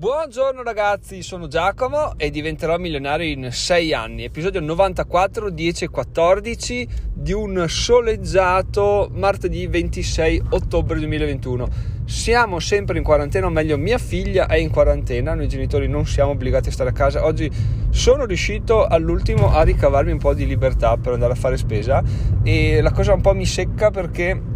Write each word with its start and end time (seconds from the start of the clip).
Buongiorno 0.00 0.62
ragazzi, 0.62 1.22
sono 1.22 1.46
Giacomo 1.46 2.14
e 2.16 2.30
diventerò 2.30 2.78
milionario 2.78 3.30
in 3.30 3.50
6 3.52 3.92
anni. 3.92 4.24
Episodio 4.24 4.58
94, 4.62 5.50
10 5.50 5.84
e 5.84 5.88
14 5.90 6.88
di 7.12 7.34
un 7.34 7.66
soleggiato 7.68 9.10
martedì 9.12 9.66
26 9.66 10.44
ottobre 10.52 10.98
2021. 11.00 11.68
Siamo 12.06 12.60
sempre 12.60 12.96
in 12.96 13.04
quarantena, 13.04 13.44
o 13.44 13.50
meglio 13.50 13.76
mia 13.76 13.98
figlia 13.98 14.46
è 14.46 14.56
in 14.56 14.70
quarantena, 14.70 15.34
noi 15.34 15.48
genitori 15.48 15.86
non 15.86 16.06
siamo 16.06 16.30
obbligati 16.30 16.70
a 16.70 16.72
stare 16.72 16.88
a 16.88 16.94
casa. 16.94 17.26
Oggi 17.26 17.50
sono 17.90 18.24
riuscito 18.24 18.86
all'ultimo 18.86 19.52
a 19.52 19.60
ricavarmi 19.60 20.12
un 20.12 20.18
po' 20.18 20.32
di 20.32 20.46
libertà 20.46 20.96
per 20.96 21.12
andare 21.12 21.34
a 21.34 21.36
fare 21.36 21.58
spesa 21.58 22.02
e 22.42 22.80
la 22.80 22.92
cosa 22.92 23.12
un 23.12 23.20
po' 23.20 23.34
mi 23.34 23.44
secca 23.44 23.90
perché 23.90 24.48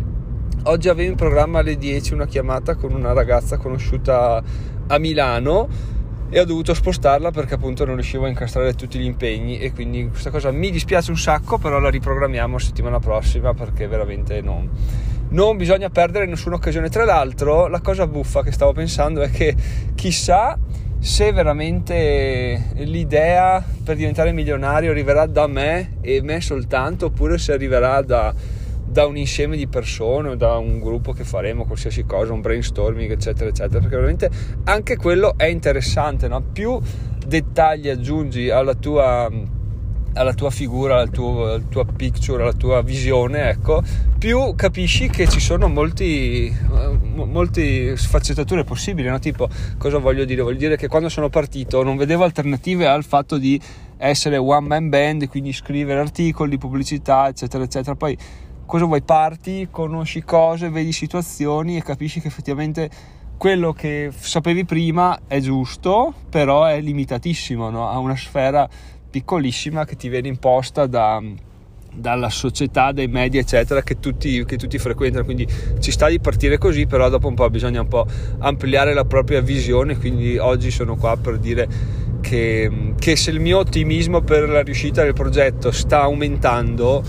oggi 0.67 0.89
avevo 0.89 1.11
in 1.11 1.17
programma 1.17 1.59
alle 1.59 1.77
10 1.77 2.15
una 2.15 2.27
chiamata 2.27 2.77
con 2.77 2.95
una 2.95 3.13
ragazza 3.13 3.59
conosciuta 3.59 4.43
a 4.89 4.99
Milano 4.99 5.69
e 6.31 6.41
ho 6.41 6.45
dovuto 6.45 6.75
spostarla 6.75 7.31
perché 7.31 7.55
appunto 7.55 7.85
non 7.85 7.95
riuscivo 7.95 8.25
a 8.25 8.29
incastrare 8.29 8.75
tutti 8.75 8.99
gli 8.99 9.05
impegni 9.05 9.59
e 9.59 9.73
quindi 9.73 10.09
questa 10.09 10.31
cosa 10.31 10.51
mi 10.51 10.71
dispiace 10.71 11.11
un 11.11 11.17
sacco 11.17 11.59
però 11.59 11.79
la 11.79 11.91
riprogrammiamo 11.91 12.59
settimana 12.59 12.99
prossima 12.99 13.55
perché 13.55 13.87
veramente 13.87 14.41
non, 14.41 14.69
non 15.29 15.57
bisogna 15.57 15.91
perdere 15.91 16.27
nessuna 16.27 16.57
occasione. 16.57 16.89
Tra 16.89 17.05
l'altro 17.05 17.69
la 17.69 17.81
cosa 17.81 18.07
buffa 18.07 18.43
che 18.43 18.53
stavo 18.53 18.73
pensando 18.73 19.21
è 19.21 19.31
che 19.31 19.55
chissà 19.95 20.59
se 20.99 21.33
veramente 21.33 22.71
l'idea 22.77 23.63
per 23.85 23.95
diventare 23.95 24.33
milionario 24.33 24.91
arriverà 24.91 25.27
da 25.27 25.47
me 25.47 25.99
e 26.01 26.23
me 26.23 26.41
soltanto 26.41 27.07
oppure 27.07 27.37
se 27.37 27.53
arriverà 27.53 28.01
da 28.01 28.35
da 28.95 29.07
un 29.07 29.17
insieme 29.17 29.57
di 29.57 29.67
persone 29.67 30.37
da 30.37 30.57
un 30.57 30.79
gruppo 30.79 31.11
che 31.11 31.25
faremo 31.25 31.65
qualsiasi 31.65 32.05
cosa, 32.05 32.33
un 32.33 32.41
brainstorming, 32.41 33.11
eccetera, 33.11 33.51
eccetera, 33.51 33.81
perché 33.81 33.97
veramente 33.97 34.31
anche 34.67 34.97
quello 34.97 35.35
è 35.37 35.47
interessante, 35.47 36.29
no? 36.29 36.41
Più 36.41 36.81
dettagli 37.27 37.89
aggiungi 37.89 38.51
alla 38.51 38.75
tua, 38.75 39.29
alla 40.13 40.33
tua 40.33 40.51
figura, 40.51 40.95
alla 40.95 41.09
tua, 41.09 41.55
alla 41.55 41.65
tua 41.69 41.85
picture, 41.85 42.45
alla 42.45 42.53
tua 42.53 42.83
visione, 42.83 43.49
ecco, 43.49 43.83
più 44.17 44.55
capisci 44.55 45.09
che 45.09 45.27
ci 45.27 45.41
sono 45.41 45.67
molti, 45.67 46.57
molte 47.15 47.97
sfaccettature 47.97 48.63
possibili, 48.63 49.09
no? 49.09 49.19
Tipo, 49.19 49.49
cosa 49.77 49.99
voglio 49.99 50.25
dire? 50.25 50.43
Voglio 50.43 50.59
dire 50.59 50.77
che 50.77 50.87
quando 50.87 51.09
sono 51.09 51.29
partito 51.29 51.83
non 51.83 51.97
vedevo 51.97 52.23
alternative 52.23 52.87
al 52.87 53.03
fatto 53.03 53.39
di 53.39 53.61
essere 53.97 54.37
one 54.37 54.69
man 54.69 54.89
band, 54.89 55.27
quindi 55.29 55.53
scrivere 55.53 55.99
articoli, 55.99 56.59
pubblicità, 56.59 57.27
eccetera, 57.27 57.65
eccetera. 57.65 57.97
Poi 57.97 58.17
cosa 58.67 58.85
vuoi 58.85 59.03
parti, 59.03 59.69
conosci 59.71 60.23
cose, 60.23 60.71
vedi 60.71 60.93
situazioni 60.93 61.77
e 61.77 61.83
capisci 61.83 62.21
che 62.21 62.29
effettivamente 62.29 62.91
quello 63.37 63.73
che 63.73 64.11
sapevi 64.15 64.65
prima 64.65 65.21
è 65.27 65.41
giusto, 65.41 66.15
però 66.31 66.65
è 66.65 66.81
limitatissimo, 66.81 67.69
no? 67.71 67.89
ha 67.89 67.99
una 67.99 68.17
sfera 68.17 68.69
piccolissima 69.11 69.85
che 69.85 69.97
ti 69.97 70.09
viene 70.09 70.29
imposta 70.29 70.87
da, 70.87 71.21
dalla 71.95 72.29
società, 72.29 72.93
dai 72.93 73.07
media, 73.07 73.41
eccetera, 73.41 73.83
che 73.83 74.01
tutti, 74.01 74.45
che 74.45 74.57
tutti, 74.57 74.79
frequentano. 74.79 75.25
Quindi 75.25 75.47
ci 75.79 75.91
sta 75.91 76.09
di 76.09 76.19
partire 76.19 76.59
così, 76.59 76.87
però 76.87 77.09
dopo 77.09 77.29
un 77.29 77.35
po' 77.35 77.49
bisogna 77.51 77.81
un 77.81 77.89
po' 77.89 78.07
ampliare 78.39 78.95
la 78.95 79.05
propria 79.05 79.41
visione. 79.41 79.97
Quindi 79.97 80.37
oggi 80.39 80.71
sono 80.71 80.97
qua 80.97 81.17
per 81.17 81.39
dire 81.39 81.69
che, 82.21 82.95
che 82.99 83.17
se 83.17 83.31
il 83.31 83.41
mio 83.41 83.59
ottimismo 83.59 84.23
per 84.23 84.49
la 84.49 84.63
riuscita 84.63 85.03
del 85.03 85.13
progetto 85.13 85.71
sta 85.71 86.03
aumentando, 86.03 87.03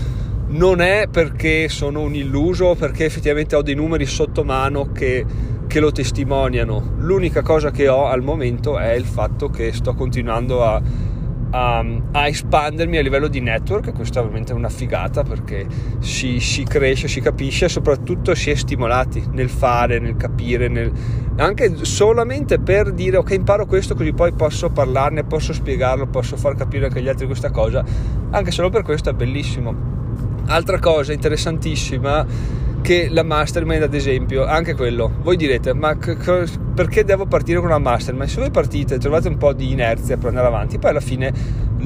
non 0.48 0.80
è 0.80 1.08
perché 1.10 1.68
sono 1.68 2.00
un 2.00 2.14
illuso, 2.14 2.74
perché 2.74 3.04
effettivamente 3.04 3.56
ho 3.56 3.62
dei 3.62 3.74
numeri 3.74 4.06
sotto 4.06 4.44
mano 4.44 4.92
che, 4.92 5.24
che, 5.66 5.80
lo 5.80 5.90
testimoniano. 5.90 6.94
L'unica 6.98 7.42
cosa 7.42 7.70
che 7.70 7.88
ho 7.88 8.06
al 8.06 8.22
momento 8.22 8.78
è 8.78 8.92
il 8.92 9.04
fatto 9.04 9.48
che 9.48 9.72
sto 9.72 9.94
continuando 9.94 10.62
a, 10.62 10.80
a, 11.50 11.84
a 12.12 12.26
espandermi 12.28 12.96
a 12.96 13.02
livello 13.02 13.26
di 13.26 13.40
network, 13.40 13.92
questa 13.92 14.20
è 14.20 14.22
veramente 14.22 14.52
una 14.52 14.68
figata 14.68 15.24
perché 15.24 15.66
si, 15.98 16.38
si, 16.38 16.62
cresce, 16.62 17.08
si 17.08 17.20
capisce 17.20 17.64
e 17.64 17.68
soprattutto 17.68 18.34
si 18.36 18.50
è 18.50 18.54
stimolati 18.54 19.24
nel 19.32 19.48
fare, 19.48 19.98
nel 19.98 20.16
capire, 20.16 20.68
nel, 20.68 20.92
anche 21.38 21.84
solamente 21.84 22.60
per 22.60 22.92
dire 22.92 23.16
ok 23.16 23.30
imparo 23.32 23.66
questo 23.66 23.96
così 23.96 24.12
poi 24.12 24.32
posso 24.32 24.70
parlarne, 24.70 25.24
posso 25.24 25.52
spiegarlo, 25.52 26.06
posso 26.06 26.36
far 26.36 26.54
capire 26.54 26.86
anche 26.86 27.00
agli 27.00 27.08
altri 27.08 27.26
questa 27.26 27.50
cosa, 27.50 27.84
anche 28.30 28.52
solo 28.52 28.70
per 28.70 28.82
questo 28.82 29.10
è 29.10 29.12
bellissimo 29.12 29.95
Altra 30.46 30.78
cosa 30.78 31.12
interessantissima 31.12 32.24
che 32.82 33.08
la 33.10 33.24
mastermind 33.24 33.82
ad 33.82 33.94
esempio, 33.94 34.44
anche 34.44 34.74
quello, 34.74 35.10
voi 35.22 35.36
direte 35.36 35.74
ma 35.74 35.96
c- 35.98 36.16
perché 36.72 37.04
devo 37.04 37.26
partire 37.26 37.58
con 37.58 37.66
una 37.68 37.78
mastermind? 37.78 38.28
Se 38.28 38.38
voi 38.38 38.50
partite 38.50 38.98
trovate 38.98 39.26
un 39.26 39.38
po' 39.38 39.52
di 39.52 39.72
inerzia 39.72 40.16
per 40.16 40.28
andare 40.28 40.46
avanti, 40.46 40.78
poi 40.78 40.90
alla 40.90 41.00
fine 41.00 41.32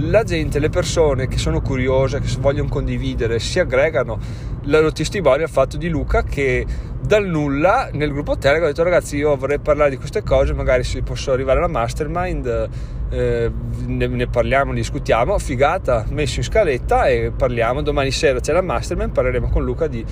la 0.08 0.22
gente, 0.24 0.58
le 0.58 0.68
persone 0.68 1.28
che 1.28 1.38
sono 1.38 1.60
curiose, 1.60 2.20
che 2.20 2.28
vogliono 2.38 2.68
condividere, 2.68 3.38
si 3.38 3.58
aggregano. 3.58 4.18
Lo 4.64 4.92
testimonia 4.92 5.44
il 5.44 5.50
fatto 5.50 5.76
di 5.76 5.88
Luca 5.88 6.22
che 6.22 6.66
dal 7.00 7.26
nulla 7.26 7.88
nel 7.92 8.12
gruppo 8.12 8.36
Telegram 8.36 8.66
ha 8.66 8.68
detto 8.68 8.82
ragazzi 8.82 9.16
io 9.16 9.34
vorrei 9.36 9.58
parlare 9.58 9.90
di 9.90 9.96
queste 9.96 10.22
cose, 10.22 10.52
magari 10.52 10.84
se 10.84 11.02
posso 11.02 11.32
arrivare 11.32 11.58
alla 11.58 11.68
mastermind 11.68 12.68
eh, 13.10 13.50
ne, 13.86 14.06
ne, 14.06 14.26
parliamo, 14.26 14.72
ne 14.72 14.78
discutiamo, 14.78 15.38
figata, 15.38 16.04
messo 16.10 16.40
in 16.40 16.44
scaletta 16.44 17.06
e 17.06 17.32
parliamo, 17.36 17.82
domani 17.82 18.10
sera 18.10 18.40
c'è 18.40 18.52
la 18.52 18.62
mastermind, 18.62 19.12
parleremo 19.12 19.48
con 19.48 19.64
Luca 19.64 19.86
di, 19.86 20.04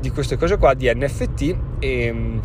di 0.00 0.10
queste 0.10 0.36
cose 0.36 0.58
qua, 0.58 0.74
di 0.74 0.92
NFT 0.92 1.56
e 1.78 2.12
mm, 2.12 2.38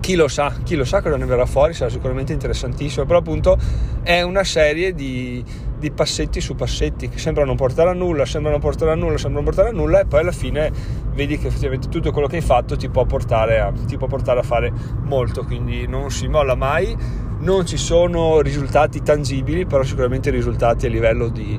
chi 0.00 0.14
lo 0.14 0.28
sa, 0.28 0.54
chi 0.62 0.76
lo 0.76 0.84
sa 0.84 1.02
cosa 1.02 1.16
ne 1.16 1.24
verrà 1.24 1.46
fuori, 1.46 1.74
sarà 1.74 1.90
sicuramente 1.90 2.32
interessantissimo, 2.32 3.04
però 3.06 3.18
appunto 3.18 3.58
è 4.02 4.22
una 4.22 4.44
serie 4.44 4.94
di, 4.94 5.44
di 5.86 5.92
passetti 5.92 6.40
su 6.40 6.56
passetti 6.56 7.08
che 7.08 7.18
sembrano 7.18 7.54
portare 7.54 7.90
a 7.90 7.92
nulla, 7.92 8.26
sembrano 8.26 8.58
portare 8.58 8.90
a 8.90 8.94
nulla, 8.96 9.18
sembrano 9.18 9.44
portare 9.44 9.68
a 9.68 9.72
nulla 9.72 10.00
e 10.00 10.06
poi 10.06 10.20
alla 10.20 10.32
fine 10.32 10.72
vedi 11.14 11.38
che 11.38 11.46
effettivamente 11.46 11.88
tutto 11.88 12.10
quello 12.10 12.26
che 12.26 12.36
hai 12.36 12.42
fatto 12.42 12.76
ti 12.76 12.88
può 12.88 13.04
portare 13.04 13.60
a, 13.60 13.72
può 13.72 14.08
portare 14.08 14.40
a 14.40 14.42
fare 14.42 14.72
molto, 15.04 15.44
quindi 15.44 15.86
non 15.86 16.10
si 16.10 16.26
molla 16.26 16.56
mai. 16.56 17.24
Non 17.38 17.66
ci 17.66 17.76
sono 17.76 18.40
risultati 18.40 19.02
tangibili, 19.02 19.66
però 19.66 19.82
sicuramente 19.82 20.30
risultati 20.30 20.86
a 20.86 20.88
livello 20.88 21.28
di, 21.28 21.58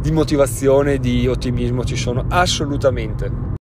di 0.00 0.10
motivazione, 0.10 0.98
di 0.98 1.28
ottimismo 1.28 1.84
ci 1.84 1.96
sono 1.96 2.24
assolutamente 2.28 3.60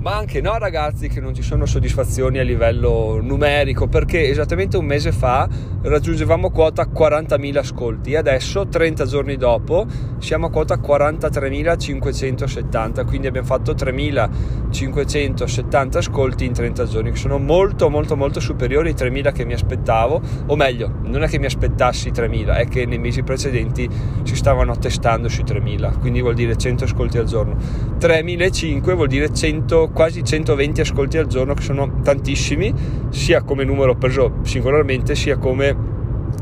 ma 0.00 0.16
anche 0.16 0.40
no 0.40 0.56
ragazzi 0.56 1.08
che 1.08 1.20
non 1.20 1.34
ci 1.34 1.42
sono 1.42 1.66
soddisfazioni 1.66 2.38
a 2.38 2.42
livello 2.42 3.20
numerico 3.22 3.86
perché 3.86 4.28
esattamente 4.28 4.78
un 4.78 4.86
mese 4.86 5.12
fa 5.12 5.46
raggiungevamo 5.82 6.50
quota 6.50 6.86
40.000 6.86 7.58
ascolti 7.58 8.12
e 8.12 8.16
adesso 8.16 8.66
30 8.66 9.04
giorni 9.04 9.36
dopo 9.36 9.86
siamo 10.18 10.46
a 10.46 10.50
quota 10.50 10.76
43.570 10.76 13.04
quindi 13.04 13.26
abbiamo 13.26 13.46
fatto 13.46 13.72
3.570 13.72 15.98
ascolti 15.98 16.46
in 16.46 16.54
30 16.54 16.84
giorni 16.84 17.10
che 17.10 17.18
sono 17.18 17.36
molto 17.38 17.90
molto 17.90 18.16
molto 18.16 18.40
superiori 18.40 18.88
ai 18.88 18.94
3.000 18.94 19.32
che 19.32 19.44
mi 19.44 19.52
aspettavo 19.52 20.22
o 20.46 20.56
meglio 20.56 20.90
non 21.02 21.22
è 21.22 21.28
che 21.28 21.38
mi 21.38 21.44
aspettassi 21.46 22.10
3.000 22.10 22.56
è 22.56 22.66
che 22.68 22.86
nei 22.86 22.98
mesi 22.98 23.22
precedenti 23.22 23.86
si 24.22 24.34
stavano 24.34 24.72
attestando 24.72 25.28
sui 25.28 25.44
3.000 25.44 25.98
quindi 25.98 26.22
vuol 26.22 26.34
dire 26.34 26.56
100 26.56 26.84
ascolti 26.84 27.18
al 27.18 27.24
giorno. 27.24 27.56
3.500 27.98 28.94
vuol 28.94 29.08
dire 29.08 29.32
100 29.32 29.89
quasi 29.92 30.24
120 30.24 30.80
ascolti 30.80 31.18
al 31.18 31.26
giorno 31.26 31.54
che 31.54 31.62
sono 31.62 32.00
tantissimi 32.02 32.72
sia 33.10 33.42
come 33.42 33.64
numero 33.64 33.94
preso 33.96 34.36
singolarmente 34.42 35.14
sia 35.14 35.36
come 35.36 35.76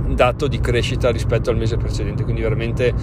dato 0.08 0.48
di 0.48 0.60
crescita 0.60 1.10
rispetto 1.10 1.50
al 1.50 1.56
mese 1.56 1.76
precedente. 1.76 2.24
Quindi 2.24 2.42
veramente 2.42 2.94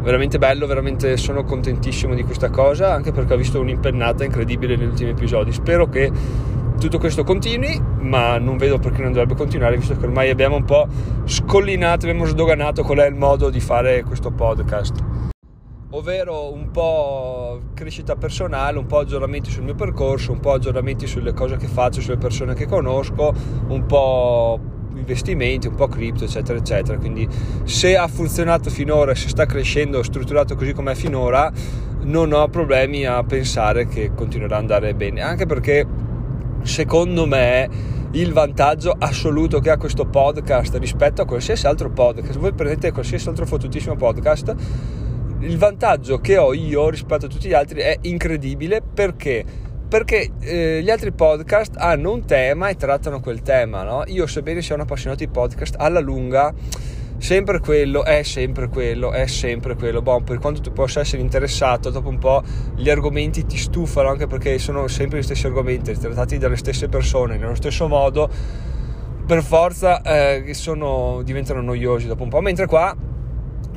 veramente 0.00 0.38
bello 0.38 0.66
veramente 0.66 1.16
sono 1.16 1.42
contentissimo 1.44 2.14
di 2.14 2.22
questa 2.22 2.50
cosa 2.50 2.94
anche 2.94 3.10
perché 3.12 3.34
ho 3.34 3.36
visto 3.36 3.60
un'impennata 3.60 4.24
incredibile 4.24 4.76
negli 4.76 4.88
ultimi 4.88 5.10
episodi. 5.10 5.52
Spero 5.52 5.88
che 5.88 6.10
tutto 6.78 6.98
questo 6.98 7.24
continui 7.24 7.80
ma 8.00 8.38
non 8.38 8.56
vedo 8.56 8.78
perché 8.78 9.02
non 9.02 9.12
dovrebbe 9.12 9.34
continuare 9.34 9.76
visto 9.76 9.96
che 9.96 10.04
ormai 10.04 10.30
abbiamo 10.30 10.56
un 10.56 10.64
po' 10.64 10.86
scollinato 11.24 12.06
abbiamo 12.06 12.24
sdoganato 12.24 12.84
qual 12.84 12.98
è 12.98 13.06
il 13.08 13.16
modo 13.16 13.50
di 13.50 13.58
fare 13.58 14.04
questo 14.04 14.30
podcast 14.30 15.17
ovvero 15.90 16.52
un 16.52 16.70
po' 16.70 17.60
crescita 17.72 18.14
personale, 18.16 18.78
un 18.78 18.86
po' 18.86 18.98
aggiornamenti 18.98 19.50
sul 19.50 19.64
mio 19.64 19.74
percorso, 19.74 20.32
un 20.32 20.40
po' 20.40 20.52
aggiornamenti 20.52 21.06
sulle 21.06 21.32
cose 21.32 21.56
che 21.56 21.66
faccio, 21.66 22.00
sulle 22.00 22.18
persone 22.18 22.54
che 22.54 22.66
conosco, 22.66 23.32
un 23.68 23.86
po' 23.86 24.60
investimenti, 24.94 25.66
un 25.66 25.76
po' 25.76 25.88
cripto, 25.88 26.24
eccetera, 26.24 26.58
eccetera. 26.58 26.98
Quindi 26.98 27.26
se 27.64 27.96
ha 27.96 28.06
funzionato 28.06 28.68
finora, 28.68 29.14
se 29.14 29.28
sta 29.28 29.46
crescendo, 29.46 30.02
strutturato 30.02 30.56
così 30.56 30.74
come 30.74 30.92
è 30.92 30.94
finora, 30.94 31.50
non 32.02 32.32
ho 32.32 32.48
problemi 32.48 33.06
a 33.06 33.22
pensare 33.22 33.86
che 33.86 34.12
continuerà 34.14 34.56
ad 34.56 34.62
andare 34.62 34.94
bene, 34.94 35.22
anche 35.22 35.46
perché 35.46 35.86
secondo 36.62 37.26
me 37.26 37.96
il 38.12 38.32
vantaggio 38.32 38.94
assoluto 38.98 39.60
che 39.60 39.70
ha 39.70 39.76
questo 39.76 40.06
podcast 40.06 40.76
rispetto 40.76 41.22
a 41.22 41.24
qualsiasi 41.24 41.66
altro 41.66 41.90
podcast, 41.90 42.38
voi 42.38 42.52
prendete 42.52 42.92
qualsiasi 42.92 43.28
altro 43.28 43.46
fottutissimo 43.46 43.96
podcast 43.96 44.54
il 45.40 45.56
vantaggio 45.56 46.18
che 46.18 46.36
ho 46.36 46.52
io 46.52 46.88
rispetto 46.90 47.26
a 47.26 47.28
tutti 47.28 47.48
gli 47.48 47.52
altri 47.52 47.80
è 47.80 47.96
incredibile 48.02 48.82
perché 48.82 49.44
perché 49.88 50.32
eh, 50.40 50.80
gli 50.82 50.90
altri 50.90 51.12
podcast 51.12 51.76
hanno 51.78 52.12
un 52.12 52.26
tema 52.26 52.68
e 52.68 52.76
trattano 52.76 53.20
quel 53.20 53.40
tema, 53.40 53.84
no? 53.84 54.02
Io 54.08 54.26
sebbene 54.26 54.60
sia 54.60 54.74
un 54.74 54.82
appassionato 54.82 55.24
di 55.24 55.30
podcast, 55.30 55.76
alla 55.78 56.00
lunga 56.00 56.52
sempre 57.16 57.58
quello, 57.58 58.04
è 58.04 58.22
sempre 58.22 58.68
quello, 58.68 59.12
è 59.12 59.26
sempre 59.26 59.74
quello. 59.76 60.02
Bon, 60.02 60.22
per 60.24 60.38
quanto 60.38 60.60
tu 60.60 60.72
possa 60.72 61.00
essere 61.00 61.22
interessato, 61.22 61.88
dopo 61.88 62.10
un 62.10 62.18
po' 62.18 62.42
gli 62.76 62.90
argomenti 62.90 63.46
ti 63.46 63.56
stufano 63.56 64.10
anche 64.10 64.26
perché 64.26 64.58
sono 64.58 64.88
sempre 64.88 65.20
gli 65.20 65.22
stessi 65.22 65.46
argomenti, 65.46 65.98
trattati 65.98 66.36
dalle 66.36 66.56
stesse 66.56 66.88
persone, 66.88 67.38
nello 67.38 67.54
stesso 67.54 67.88
modo, 67.88 68.28
per 69.26 69.42
forza 69.42 70.02
eh, 70.02 70.52
sono, 70.52 71.22
diventano 71.22 71.62
noiosi 71.62 72.06
dopo 72.06 72.24
un 72.24 72.28
po'. 72.28 72.40
Mentre 72.42 72.66
qua 72.66 72.94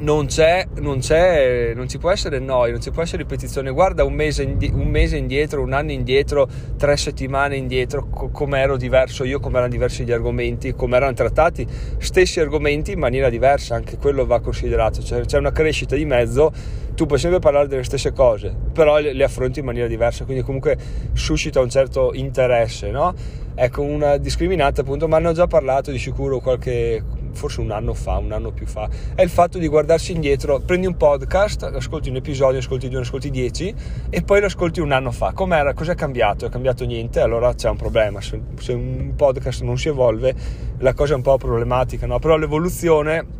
non 0.01 0.25
c'è, 0.25 0.65
non 0.79 0.99
c'è, 0.99 1.73
non 1.75 1.87
ci 1.87 1.97
può 1.97 2.11
essere 2.11 2.39
noia, 2.39 2.71
non 2.71 2.81
ci 2.81 2.91
può 2.91 3.01
essere 3.01 3.21
ripetizione. 3.21 3.71
Guarda 3.71 4.03
un 4.03 4.13
mese, 4.13 4.43
un 4.43 4.87
mese 4.87 5.17
indietro, 5.17 5.61
un 5.61 5.73
anno 5.73 5.91
indietro, 5.91 6.47
tre 6.77 6.97
settimane 6.97 7.55
indietro, 7.55 8.07
co- 8.09 8.29
come 8.29 8.59
ero 8.59 8.77
diverso 8.77 9.23
io, 9.23 9.39
come 9.39 9.57
erano 9.57 9.71
diversi 9.71 10.03
gli 10.03 10.11
argomenti, 10.11 10.73
come 10.73 10.95
erano 10.97 11.13
trattati, 11.13 11.67
stessi 11.99 12.39
argomenti 12.39 12.93
in 12.93 12.99
maniera 12.99 13.29
diversa, 13.29 13.75
anche 13.75 13.97
quello 13.97 14.25
va 14.25 14.39
considerato. 14.39 15.03
Cioè, 15.03 15.25
c'è 15.25 15.37
una 15.37 15.51
crescita 15.51 15.95
di 15.95 16.05
mezzo, 16.05 16.51
tu 16.95 17.05
puoi 17.05 17.19
sempre 17.19 17.39
parlare 17.39 17.67
delle 17.67 17.83
stesse 17.83 18.11
cose, 18.11 18.53
però 18.73 18.99
le, 18.99 19.13
le 19.13 19.23
affronti 19.23 19.59
in 19.59 19.65
maniera 19.65 19.87
diversa, 19.87 20.25
quindi 20.25 20.43
comunque 20.43 20.77
suscita 21.13 21.59
un 21.59 21.69
certo 21.69 22.11
interesse, 22.13 22.89
no? 22.89 23.13
Ecco, 23.53 23.83
una 23.83 24.17
discriminante 24.17 24.81
appunto, 24.81 25.07
ma 25.07 25.17
hanno 25.17 25.33
già 25.33 25.45
parlato 25.45 25.91
di 25.91 25.99
sicuro 25.99 26.39
qualche 26.39 27.03
forse 27.33 27.61
un 27.61 27.71
anno 27.71 27.93
fa, 27.93 28.17
un 28.17 28.31
anno 28.31 28.51
più 28.51 28.65
fa, 28.65 28.89
è 29.15 29.21
il 29.21 29.29
fatto 29.29 29.57
di 29.57 29.67
guardarsi 29.67 30.11
indietro, 30.11 30.59
prendi 30.59 30.87
un 30.87 30.97
podcast, 30.97 31.63
ascolti 31.63 32.09
un 32.09 32.17
episodio, 32.17 32.59
ascolti 32.59 32.89
due, 32.89 33.01
ascolti 33.01 33.29
dieci 33.29 33.73
e 34.09 34.21
poi 34.21 34.39
lo 34.39 34.47
ascolti 34.47 34.79
un 34.79 34.91
anno 34.91 35.11
fa. 35.11 35.31
Com'era? 35.33 35.73
Cos'è 35.73 35.95
cambiato? 35.95 36.45
È 36.45 36.49
cambiato 36.49 36.85
niente? 36.85 37.19
Allora 37.19 37.53
c'è 37.53 37.69
un 37.69 37.77
problema. 37.77 38.21
Se, 38.21 38.39
se 38.59 38.73
un 38.73 39.13
podcast 39.15 39.61
non 39.63 39.77
si 39.77 39.87
evolve, 39.87 40.33
la 40.79 40.93
cosa 40.93 41.13
è 41.13 41.15
un 41.15 41.21
po' 41.21 41.37
problematica, 41.37 42.05
no? 42.05 42.19
Però 42.19 42.37
l'evoluzione 42.37 43.39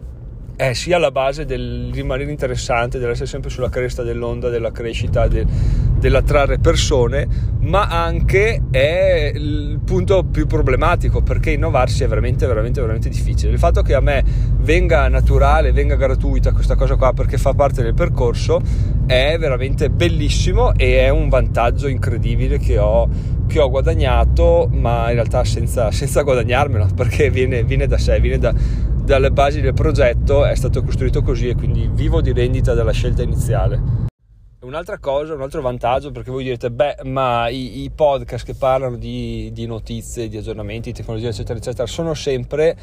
è 0.56 0.74
sia 0.74 1.00
la 1.00 1.12
base 1.12 1.46
del 1.46 1.90
rimanere 1.92 2.30
interessante, 2.30 3.00
dell'essere 3.00 3.26
sempre 3.26 3.50
sulla 3.50 3.70
cresta 3.70 4.04
dell'onda 4.04 4.50
della 4.50 4.72
crescita, 4.72 5.28
del, 5.28 5.48
dell'attrarre 6.02 6.58
persone, 6.58 7.28
ma 7.60 7.88
anche 7.88 8.64
è 8.72 9.32
il 9.36 9.80
punto 9.86 10.24
più 10.24 10.48
problematico 10.48 11.22
perché 11.22 11.52
innovarsi 11.52 12.04
è 12.04 12.08
veramente, 12.08 12.48
veramente, 12.48 12.82
veramente 12.82 13.08
difficile. 13.08 13.52
Il 13.52 13.60
fatto 13.60 13.84
che 13.84 13.94
a 13.94 14.02
me 14.02 14.24
venga 14.58 15.08
naturale, 15.08 15.72
venga 15.72 15.96
gratuita 15.96 16.52
questa 16.52 16.76
cosa 16.76 16.96
qua 16.96 17.14
perché 17.14 17.38
fa 17.38 17.54
parte 17.54 17.84
del 17.84 17.94
percorso 17.94 18.60
è 19.06 19.38
veramente 19.40 19.92
bellissimo 19.92 20.74
e 20.74 21.02
è 21.02 21.10
un 21.10 21.30
vantaggio 21.30 21.88
incredibile 21.88 22.58
che 22.58 22.80
ho, 22.80 23.08
che 23.46 23.60
ho 23.60 23.70
guadagnato, 23.70 24.68
ma 24.72 25.10
in 25.10 25.16
realtà 25.16 25.44
senza, 25.44 25.92
senza 25.92 26.24
guadagnarmelo 26.24 26.88
perché 26.96 27.30
viene, 27.30 27.64
viene 27.64 27.86
da 27.86 28.00
sé, 28.00 28.20
viene 28.20 28.40
da 28.40 28.54
dalle 29.02 29.32
basi 29.32 29.62
del 29.62 29.74
progetto 29.74 30.46
è 30.46 30.56
stato 30.56 30.84
costruito 30.84 31.24
così 31.24 31.50
e 31.50 31.56
quindi 31.56 31.90
vivo 31.92 32.22
di 32.22 32.32
rendita 32.32 32.74
dalla 32.76 32.92
scelta 32.92 33.24
iniziale. 33.24 34.11
Un'altra 34.64 35.00
cosa, 35.00 35.34
un 35.34 35.42
altro 35.42 35.60
vantaggio, 35.64 36.12
perché 36.12 36.30
voi 36.30 36.44
direte, 36.44 36.70
beh, 36.70 36.98
ma 37.06 37.50
i, 37.50 37.82
i 37.82 37.90
podcast 37.90 38.46
che 38.46 38.54
parlano 38.54 38.96
di, 38.96 39.50
di, 39.52 39.66
notizie, 39.66 40.28
di 40.28 40.38
aggiornamenti, 40.38 40.94
tecnologia, 40.94 41.30
eccetera, 41.30 41.58
eccetera, 41.58 41.88
sono 41.88 42.14
sempre 42.14 42.78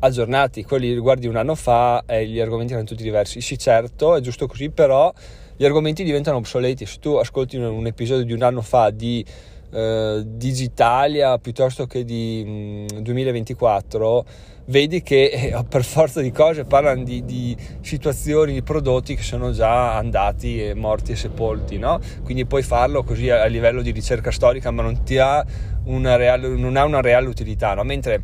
aggiornati. 0.00 0.62
Quelli 0.62 0.92
riguardi 0.92 1.28
un 1.28 1.36
anno 1.36 1.54
fa 1.54 2.04
e 2.04 2.26
gli 2.26 2.38
argomenti 2.38 2.74
erano 2.74 2.86
tutti 2.86 3.02
diversi. 3.02 3.40
Sì, 3.40 3.56
certo, 3.56 4.14
è 4.14 4.20
giusto 4.20 4.46
così, 4.46 4.68
però 4.68 5.10
gli 5.56 5.64
argomenti 5.64 6.04
diventano 6.04 6.36
obsoleti. 6.36 6.84
Se 6.84 6.98
tu 6.98 7.14
ascolti 7.14 7.56
un, 7.56 7.64
un 7.64 7.86
episodio 7.86 8.26
di 8.26 8.34
un 8.34 8.42
anno 8.42 8.60
fa 8.60 8.90
di 8.90 9.24
eh, 9.72 10.22
Digitalia 10.26 11.38
piuttosto 11.38 11.86
che 11.86 12.04
di 12.04 12.86
mh, 12.90 13.00
2024 13.00 14.24
vedi 14.66 15.02
che 15.02 15.24
eh, 15.24 15.64
per 15.68 15.84
forza 15.84 16.20
di 16.20 16.30
cose 16.30 16.64
parlano 16.64 17.02
di, 17.02 17.24
di, 17.24 17.56
situazioni, 17.80 18.52
di 18.52 18.62
prodotti 18.62 19.14
che 19.14 19.22
sono 19.22 19.50
già 19.52 19.96
andati 19.96 20.62
e 20.62 20.74
morti 20.74 21.12
e 21.12 21.16
sepolti, 21.16 21.78
no? 21.78 22.00
Quindi 22.22 22.46
puoi 22.46 22.62
farlo 22.62 23.02
così 23.02 23.30
a, 23.30 23.42
a 23.42 23.46
livello 23.46 23.82
di 23.82 23.90
ricerca 23.90 24.30
storica, 24.30 24.70
ma 24.70 24.82
non, 24.82 25.00
ha 25.18 25.44
una 25.84 26.16
reale, 26.16 26.48
non 26.48 26.76
ha 26.76 26.84
una 26.84 27.00
reale 27.00 27.28
utilità, 27.28 27.74
no? 27.74 27.82
Mentre 27.82 28.22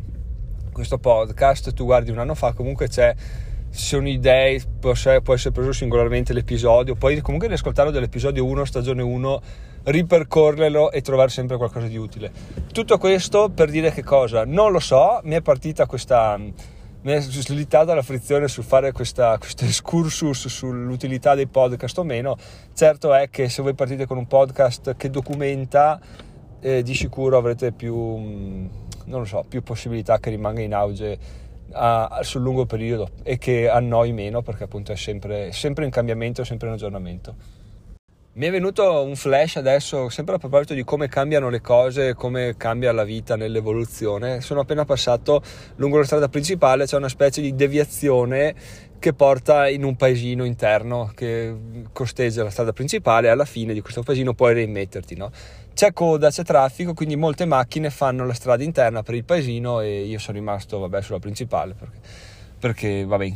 questo 0.71 0.97
podcast, 0.97 1.73
tu 1.73 1.85
guardi 1.85 2.11
un 2.11 2.19
anno 2.19 2.35
fa, 2.35 2.53
comunque 2.53 2.87
c'è 2.87 3.13
sono 3.69 4.07
idee, 4.07 4.61
può 4.79 4.91
essere, 4.91 5.21
può 5.21 5.33
essere 5.33 5.53
preso 5.53 5.71
singolarmente 5.71 6.33
l'episodio, 6.33 6.95
poi 6.95 7.19
comunque 7.21 7.47
riascoltarlo 7.47 7.91
dall'episodio 7.91 8.45
1, 8.45 8.65
stagione 8.65 9.01
1, 9.01 9.41
ripercorrerlo 9.83 10.91
e 10.91 11.01
trovare 11.01 11.29
sempre 11.29 11.57
qualcosa 11.57 11.87
di 11.87 11.97
utile. 11.97 12.31
Tutto 12.71 12.97
questo 12.97 13.49
per 13.49 13.69
dire 13.69 13.91
che 13.91 14.03
cosa? 14.03 14.45
Non 14.45 14.71
lo 14.71 14.79
so, 14.79 15.19
mi 15.23 15.35
è 15.35 15.41
partita 15.41 15.85
questa, 15.85 16.37
mi 16.37 17.11
è 17.11 17.21
slittata 17.21 17.93
la 17.93 18.01
frizione 18.01 18.47
sul 18.47 18.63
fare 18.63 18.91
questa, 18.91 19.37
questo 19.37 19.65
excursus 19.65 20.47
sull'utilità 20.47 21.35
dei 21.35 21.47
podcast 21.47 21.97
o 21.99 22.03
meno. 22.03 22.35
Certo 22.73 23.13
è 23.13 23.29
che 23.29 23.49
se 23.49 23.61
voi 23.61 23.73
partite 23.73 24.05
con 24.05 24.17
un 24.17 24.27
podcast 24.27 24.95
che 24.97 25.09
documenta, 25.09 25.99
eh, 26.59 26.83
di 26.83 26.93
sicuro 26.93 27.37
avrete 27.37 27.71
più, 27.71 27.95
non 27.95 28.69
lo 29.19 29.25
so, 29.25 29.45
più 29.47 29.63
possibilità 29.63 30.19
che 30.19 30.29
rimanga 30.29 30.61
in 30.61 30.73
auge 30.73 31.47
a, 31.71 32.19
sul 32.21 32.41
lungo 32.41 32.65
periodo 32.65 33.09
e 33.23 33.37
che 33.37 33.69
annoi 33.69 34.11
meno 34.11 34.41
perché 34.41 34.63
appunto 34.63 34.91
è 34.91 34.95
sempre, 34.95 35.51
sempre 35.51 35.85
in 35.85 35.91
cambiamento, 35.91 36.43
sempre 36.43 36.67
in 36.67 36.73
aggiornamento. 36.73 37.35
Mi 38.31 38.45
è 38.45 38.51
venuto 38.51 39.03
un 39.03 39.15
flash 39.15 39.57
adesso, 39.57 40.07
sempre 40.07 40.35
a 40.35 40.37
proposito 40.37 40.73
di 40.73 40.83
come 40.83 41.09
cambiano 41.09 41.49
le 41.49 41.59
cose, 41.59 42.13
come 42.13 42.55
cambia 42.55 42.93
la 42.93 43.03
vita 43.03 43.35
nell'evoluzione. 43.35 44.39
Sono 44.39 44.61
appena 44.61 44.85
passato 44.85 45.41
lungo 45.75 45.97
la 45.97 46.05
strada 46.05 46.29
principale, 46.29 46.85
c'è 46.85 46.95
una 46.95 47.09
specie 47.09 47.41
di 47.41 47.53
deviazione 47.53 48.55
che 48.99 49.13
porta 49.13 49.67
in 49.67 49.83
un 49.83 49.95
paesino 49.95 50.45
interno 50.45 51.11
che 51.15 51.53
costeggia 51.91 52.43
la 52.43 52.49
strada 52.49 52.71
principale 52.71 53.29
alla 53.29 53.45
fine 53.45 53.73
di 53.73 53.81
questo 53.81 54.03
paesino 54.03 54.33
puoi 54.33 54.53
rimetterti. 54.53 55.15
No? 55.15 55.31
C'è 55.79 55.93
coda, 55.93 56.29
c'è 56.29 56.43
traffico, 56.43 56.93
quindi 56.93 57.15
molte 57.15 57.45
macchine 57.45 57.89
fanno 57.89 58.25
la 58.25 58.33
strada 58.33 58.65
interna 58.65 59.01
per 59.01 59.15
il 59.15 59.23
paesino 59.23 59.79
e 59.79 60.01
io 60.01 60.19
sono 60.19 60.37
rimasto 60.37 60.77
vabbè, 60.77 61.01
sulla 61.01 61.19
principale 61.19 61.73
perché, 61.73 61.99
perché 62.59 63.05
vabbè, 63.05 63.33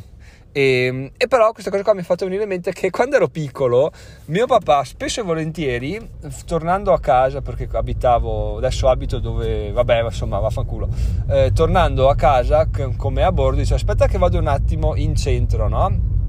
e, 0.51 0.61
ehm, 0.61 1.11
e, 1.15 1.27
però 1.29 1.53
questa 1.53 1.71
cosa 1.71 1.83
qua 1.83 1.93
mi 1.93 2.01
ha 2.01 2.03
fatto 2.03 2.25
venire 2.25 2.43
in 2.43 2.49
mente 2.49 2.73
che 2.73 2.89
quando 2.89 3.15
ero 3.15 3.29
piccolo 3.29 3.93
mio 4.25 4.45
papà 4.45 4.83
spesso 4.83 5.21
e 5.21 5.23
volentieri 5.23 6.05
tornando 6.45 6.91
a 6.91 6.99
casa 6.99 7.39
perché 7.39 7.69
abitavo 7.71 8.57
adesso 8.57 8.89
abito 8.89 9.19
dove 9.19 9.71
vabbè 9.71 10.03
insomma 10.03 10.39
vaffanculo 10.39 10.89
eh, 11.29 11.51
tornando 11.53 12.09
a 12.09 12.15
casa 12.15 12.67
come 12.97 13.23
a 13.23 13.31
bordo 13.31 13.61
dice 13.61 13.75
aspetta 13.75 14.07
che 14.07 14.17
vado 14.17 14.37
un 14.37 14.47
attimo 14.47 14.97
in 14.97 15.15
centro 15.15 15.69
no? 15.69 16.22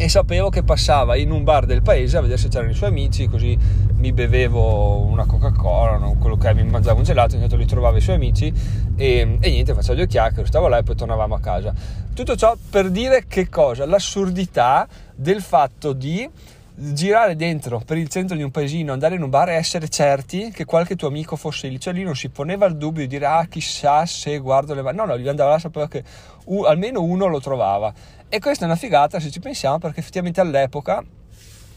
E 0.00 0.08
sapevo 0.08 0.48
che 0.48 0.62
passava 0.62 1.16
in 1.16 1.32
un 1.32 1.42
bar 1.42 1.66
del 1.66 1.82
paese 1.82 2.16
a 2.16 2.20
vedere 2.20 2.38
se 2.38 2.46
c'erano 2.46 2.70
i 2.70 2.74
suoi 2.74 2.88
amici, 2.88 3.26
così 3.26 3.58
mi 3.96 4.12
bevevo 4.12 5.00
una 5.00 5.26
Coca-Cola, 5.26 5.98
quello 6.20 6.36
che 6.36 6.54
mi 6.54 6.62
mangiavo 6.62 6.98
un 6.98 7.04
gelato, 7.04 7.32
ogni 7.32 7.40
tanto 7.40 7.56
li 7.56 7.66
trovavo 7.66 7.96
i 7.96 8.00
suoi 8.00 8.14
amici 8.14 8.52
e, 8.94 9.38
e 9.40 9.50
niente, 9.50 9.74
facevo 9.74 9.96
due 9.96 10.06
chiacchiere, 10.06 10.46
stavo 10.46 10.68
là 10.68 10.78
e 10.78 10.84
poi 10.84 10.94
tornavamo 10.94 11.34
a 11.34 11.40
casa. 11.40 11.74
Tutto 12.14 12.36
ciò 12.36 12.56
per 12.70 12.90
dire 12.90 13.24
che 13.26 13.48
cosa? 13.48 13.86
L'assurdità 13.86 14.86
del 15.16 15.42
fatto 15.42 15.92
di 15.92 16.30
girare 16.80 17.34
dentro 17.34 17.82
per 17.84 17.96
il 17.96 18.08
centro 18.08 18.36
di 18.36 18.42
un 18.44 18.52
paesino, 18.52 18.92
andare 18.92 19.16
in 19.16 19.22
un 19.22 19.30
bar 19.30 19.48
e 19.48 19.54
essere 19.54 19.88
certi 19.88 20.50
che 20.52 20.64
qualche 20.64 20.94
tuo 20.94 21.08
amico 21.08 21.34
fosse 21.34 21.66
lì, 21.66 21.80
cioè 21.80 21.92
lì 21.92 22.04
non 22.04 22.14
si 22.14 22.28
poneva 22.28 22.66
il 22.66 22.76
dubbio 22.76 23.02
di 23.02 23.08
dire 23.08 23.26
ah 23.26 23.46
chissà 23.46 24.06
se 24.06 24.38
guardo 24.38 24.74
le 24.74 24.82
mani, 24.82 24.96
no 24.96 25.04
no, 25.04 25.18
gli 25.18 25.26
andava 25.26 25.50
là, 25.50 25.58
sapeva 25.58 25.88
che 25.88 26.04
uh, 26.44 26.62
almeno 26.62 27.02
uno 27.02 27.26
lo 27.26 27.40
trovava 27.40 27.92
e 28.28 28.38
questa 28.38 28.64
è 28.64 28.66
una 28.66 28.76
figata 28.76 29.18
se 29.18 29.30
ci 29.30 29.40
pensiamo 29.40 29.78
perché 29.78 29.98
effettivamente 29.98 30.40
all'epoca 30.40 31.02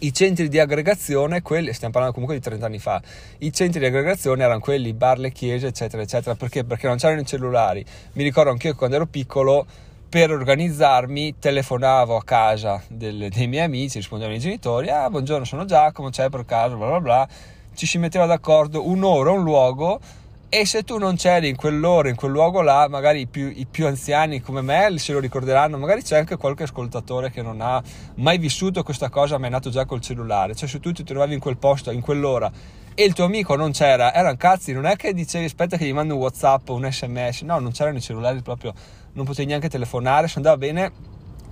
i 0.03 0.13
centri 0.13 0.50
di 0.50 0.60
aggregazione, 0.60 1.41
quelli, 1.41 1.74
stiamo 1.74 1.93
parlando 1.93 2.13
comunque 2.13 2.39
di 2.39 2.43
30 2.43 2.65
anni 2.65 2.79
fa, 2.79 3.01
i 3.39 3.51
centri 3.53 3.79
di 3.79 3.86
aggregazione 3.86 4.43
erano 4.43 4.60
quelli, 4.60 4.93
bar, 4.93 5.20
le 5.20 5.31
chiese, 5.31 5.67
eccetera, 5.67 6.01
eccetera, 6.01 6.34
perché? 6.36 6.63
Perché 6.63 6.88
non 6.88 6.98
c'erano 6.98 7.22
i 7.22 7.25
cellulari. 7.25 7.86
Mi 8.13 8.24
ricordo 8.24 8.50
anch'io 8.50 8.72
che 8.72 8.77
quando 8.77 8.96
ero 8.96 9.05
piccolo, 9.05 9.65
per 10.12 10.30
organizzarmi, 10.30 11.39
telefonavo 11.39 12.18
a 12.18 12.24
casa 12.25 12.84
del, 12.89 13.30
dei 13.30 13.48
miei 13.48 13.63
amici, 13.63 14.00
rispondevano 14.00 14.36
i 14.36 14.41
genitori, 14.41 14.89
ah, 14.89 15.10
buongiorno, 15.10 15.46
sono 15.46 15.63
Giacomo, 15.63 16.10
c'è 16.10 16.27
per 16.27 16.44
caso, 16.44 16.75
bla 16.75 16.88
bla 16.88 17.00
bla, 17.00 17.27
ci 17.74 17.86
si 17.86 17.98
metteva 17.98 18.25
d'accordo 18.25 18.86
un'ora, 18.89 19.32
un 19.32 19.41
luogo, 19.41 20.01
e 20.50 20.65
se 20.65 20.84
tu 20.84 20.98
non 20.98 21.15
c'eri 21.15 21.48
in 21.48 21.56
quell'ora, 21.56 22.10
in 22.10 22.15
quel 22.15 22.32
luogo 22.32 22.62
là, 22.62 22.89
magari 22.89 23.22
i 23.22 23.25
più, 23.25 23.53
i 23.56 23.65
più, 23.65 23.88
anziani 23.88 24.41
come 24.41 24.60
me 24.60 24.94
se 24.98 25.13
lo 25.13 25.20
ricorderanno, 25.20 25.77
magari 25.77 26.03
c'è 26.03 26.18
anche 26.18 26.36
qualche 26.36 26.63
ascoltatore 26.63 27.32
che 27.32 27.41
non 27.41 27.62
ha 27.62 27.82
mai 28.15 28.38
vissuto 28.38 28.84
questa 28.84 29.08
cosa 29.08 29.38
ma 29.38 29.48
è 29.48 29.50
nato 29.50 29.70
già 29.70 29.86
col 29.86 30.01
cellulare, 30.01 30.56
cioè 30.56 30.68
se 30.68 30.82
tu 30.82 30.91
ti 30.91 31.06
trovavi 31.06 31.36
in 31.36 31.39
quel 31.39 31.56
posto, 31.56 31.89
in 31.89 32.01
quell'ora 32.01 32.51
e 32.94 33.06
il 33.06 33.13
tuo 33.13 33.24
amico 33.24 33.56
non 33.56 33.72
c'era, 33.72 34.13
erano 34.13 34.36
cazzi, 34.36 34.74
non 34.74 34.86
è 34.86 34.98
che 34.98 35.13
dicevi 35.13 35.46
aspetta 35.46 35.77
che 35.77 35.86
gli 35.86 35.94
mando 35.94 36.15
un 36.15 36.20
whatsapp 36.20 36.68
o 36.68 36.74
un 36.74 36.91
sms, 36.91 37.44
no, 37.44 37.60
non 37.60 37.72
c'erano 37.72 37.98
i 37.98 38.01
cellulari 38.01 38.41
proprio, 38.41 38.74
non 39.13 39.25
potevi 39.25 39.48
neanche 39.48 39.70
telefonare, 39.70 40.27
se 40.27 40.38
andava 40.38 40.58
bene 40.58 40.91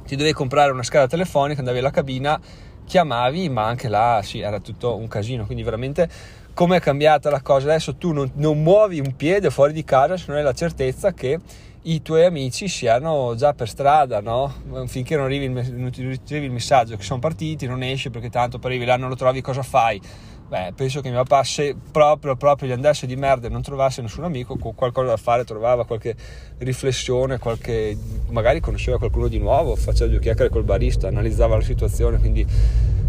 ti 0.06 0.16
dovevi 0.16 0.34
comprare 0.34 0.72
una 0.72 0.84
scala 0.84 1.08
telefonica, 1.08 1.60
andavi 1.60 1.78
alla 1.78 1.92
cabina, 1.92 2.40
chiamavi, 2.86 3.48
ma 3.50 3.66
anche 3.66 3.88
là 3.88 4.22
sì, 4.24 4.40
era 4.40 4.60
tutto 4.60 4.96
un 4.96 5.08
casino, 5.08 5.46
quindi 5.46 5.64
veramente 5.64 6.10
come 6.56 6.78
è 6.78 6.80
cambiata 6.80 7.30
la 7.30 7.42
cosa. 7.42 7.68
Adesso 7.68 7.96
tu 7.96 8.12
non, 8.12 8.32
non 8.36 8.62
muovi 8.62 9.00
un 9.00 9.16
piede 9.16 9.52
fuori 9.52 9.72
di 9.72 9.84
casa 9.84 10.18
se 10.18 10.26
non 10.28 10.38
hai 10.38 10.44
la 10.44 10.54
certezza 10.54 11.14
che 11.14 11.40
i 11.84 12.02
tuoi 12.02 12.26
amici 12.26 12.68
siano 12.68 13.36
già 13.36 13.54
per 13.54 13.70
strada, 13.70 14.20
no? 14.20 14.54
Finché 14.88 15.16
non 15.16 15.26
arrivi, 15.26 15.46
il, 15.46 15.52
non 15.52 15.92
ricevi 15.94 16.46
il 16.46 16.52
messaggio 16.52 16.98
che 16.98 17.04
sono 17.04 17.20
partiti, 17.20 17.68
non 17.68 17.84
esci 17.84 18.10
perché 18.10 18.30
tanto 18.30 18.60
per 18.60 18.72
arrivi 18.72 18.86
là 18.86 18.98
non 18.98 19.08
lo 19.08 19.16
trovi, 19.16 19.42
cosa 19.42 19.64
fai? 19.64 20.02
Beh, 20.50 20.74
penso 20.76 21.00
che 21.00 21.10
mio 21.10 21.24
papà 21.24 21.44
se 21.44 21.76
proprio, 21.92 22.36
proprio 22.36 22.68
gli 22.68 22.72
andasse 22.72 23.06
di 23.06 23.16
merda 23.16 23.48
e 23.48 23.50
non 23.52 23.62
trovasse 23.62 24.02
nessun 24.02 24.24
amico, 24.24 24.58
qualcosa 24.58 25.10
da 25.10 25.18
fare, 25.18 25.44
trovava 25.46 25.86
qualche 25.86 26.16
riflessione, 26.58 27.38
qualche, 27.38 27.96
magari 28.30 28.60
conosceva 28.60 28.98
qualcuno 28.98 29.28
di 29.28 29.38
nuovo, 29.38 29.76
faceva 29.76 30.10
due 30.10 30.20
chiacchiere 30.20 30.50
col 30.50 30.64
barista, 30.64 31.08
analizzava 31.08 31.56
la 31.56 31.62
situazione, 31.62 32.18
quindi, 32.18 32.46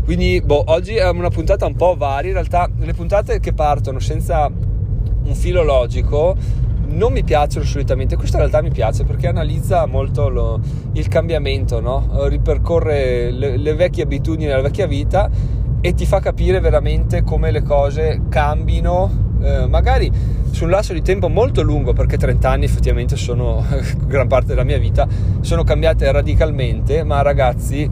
quindi 0.05 0.43
boh, 0.43 0.65
oggi 0.67 0.97
è 0.97 1.09
una 1.09 1.31
puntata 1.31 1.65
un 1.65 1.77
po' 1.77 1.97
varia, 1.97 2.29
in 2.29 2.35
realtà 2.35 2.69
le 2.79 2.93
puntate 2.93 3.41
che 3.41 3.55
partono 3.55 4.01
senza 4.01 4.47
un 4.47 5.35
filo 5.35 5.63
logico 5.63 6.37
non 6.91 7.13
mi 7.13 7.23
piacciono 7.23 7.65
solitamente, 7.65 8.17
questa 8.17 8.37
in 8.37 8.45
realtà 8.45 8.63
mi 8.63 8.73
piace 8.73 9.05
perché 9.05 9.29
analizza 9.29 9.87
molto 9.87 10.29
lo, 10.29 10.61
il 10.93 11.09
cambiamento, 11.09 11.81
no? 11.81 12.27
ripercorre 12.29 13.31
le, 13.31 13.57
le 13.57 13.75
vecchie 13.75 14.03
abitudini 14.03 14.47
della 14.47 14.61
vecchia 14.61 14.87
vita 14.87 15.31
e 15.81 15.95
ti 15.95 16.05
fa 16.05 16.21
capire 16.21 16.61
veramente 16.61 17.23
come 17.23 17.51
le 17.51 17.63
cose 17.63 18.23
cambino, 18.29 19.37
eh, 19.41 19.67
magari 19.67 20.11
su 20.51 20.65
un 20.65 20.71
lasso 20.71 20.93
di 20.93 21.01
tempo 21.01 21.29
molto 21.29 21.63
lungo, 21.63 21.93
perché 21.93 22.17
30 22.17 22.51
anni 22.51 22.65
effettivamente 22.65 23.17
sono 23.17 23.65
gran 24.07 24.27
parte 24.27 24.49
della 24.49 24.65
mia 24.65 24.79
vita, 24.79 25.07
sono 25.41 25.63
cambiate 25.65 26.11
radicalmente, 26.11 27.03
ma 27.05 27.23
ragazzi 27.23 27.89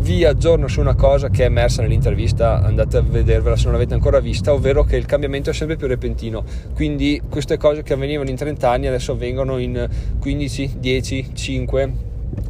vi 0.00 0.24
aggiorno 0.24 0.66
su 0.66 0.80
una 0.80 0.94
cosa 0.94 1.28
che 1.28 1.42
è 1.42 1.46
emersa 1.46 1.82
nell'intervista, 1.82 2.62
andate 2.62 2.96
a 2.96 3.02
vedervela 3.02 3.56
se 3.56 3.64
non 3.64 3.74
l'avete 3.74 3.94
ancora 3.94 4.18
vista, 4.18 4.52
ovvero 4.52 4.82
che 4.82 4.96
il 4.96 5.06
cambiamento 5.06 5.50
è 5.50 5.52
sempre 5.52 5.76
più 5.76 5.86
repentino, 5.86 6.44
quindi 6.74 7.20
queste 7.28 7.56
cose 7.56 7.82
che 7.82 7.92
avvenivano 7.92 8.30
in 8.30 8.36
30 8.36 8.70
anni 8.70 8.86
adesso 8.86 9.12
avvengono 9.12 9.58
in 9.58 9.88
15, 10.18 10.76
10, 10.78 11.30
5 11.34 11.92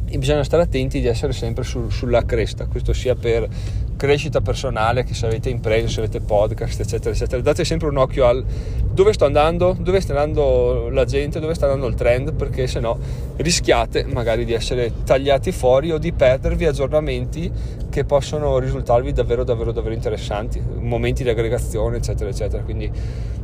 e 0.09 0.17
bisogna 0.17 0.43
stare 0.43 0.63
attenti 0.63 0.99
di 0.99 1.07
essere 1.07 1.33
sempre 1.33 1.63
su, 1.63 1.89
sulla 1.89 2.23
cresta, 2.25 2.65
questo 2.67 2.93
sia 2.93 3.15
per 3.15 3.47
crescita 4.01 4.41
personale, 4.41 5.03
che 5.03 5.13
se 5.13 5.27
avete 5.27 5.49
imprese, 5.49 5.87
se 5.87 5.99
avete 5.99 6.21
podcast, 6.21 6.79
eccetera, 6.79 7.13
eccetera, 7.13 7.39
date 7.39 7.63
sempre 7.63 7.87
un 7.87 7.97
occhio 7.97 8.25
al 8.25 8.43
dove 8.91 9.13
sto 9.13 9.25
andando, 9.25 9.77
dove 9.79 10.01
sta 10.01 10.13
andando 10.13 10.89
la 10.89 11.05
gente, 11.05 11.39
dove 11.39 11.53
sta 11.53 11.67
andando 11.67 11.85
il 11.85 11.93
trend, 11.93 12.33
perché 12.33 12.65
se 12.65 12.79
no 12.79 12.97
rischiate 13.35 14.05
magari 14.05 14.43
di 14.43 14.53
essere 14.53 14.91
tagliati 15.03 15.51
fuori 15.51 15.91
o 15.91 15.99
di 15.99 16.13
perdervi 16.13 16.65
aggiornamenti 16.65 17.51
che 17.91 18.03
possono 18.03 18.57
risultarvi 18.57 19.11
davvero, 19.11 19.43
davvero, 19.43 19.71
davvero 19.71 19.93
interessanti, 19.93 20.59
momenti 20.79 21.21
di 21.21 21.29
aggregazione, 21.29 21.97
eccetera, 21.97 22.31
eccetera. 22.31 22.63
Quindi 22.63 22.91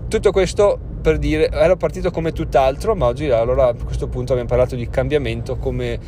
tutto 0.08 0.32
questo 0.32 0.80
per 1.00 1.20
dire, 1.20 1.50
ero 1.52 1.76
partito 1.76 2.10
come 2.10 2.32
tutt'altro, 2.32 2.96
ma 2.96 3.06
oggi 3.06 3.30
allora 3.30 3.68
a 3.68 3.76
questo 3.76 4.08
punto 4.08 4.32
abbiamo 4.32 4.50
parlato 4.50 4.76
di 4.76 4.90
cambiamento, 4.90 5.58
come, 5.58 6.00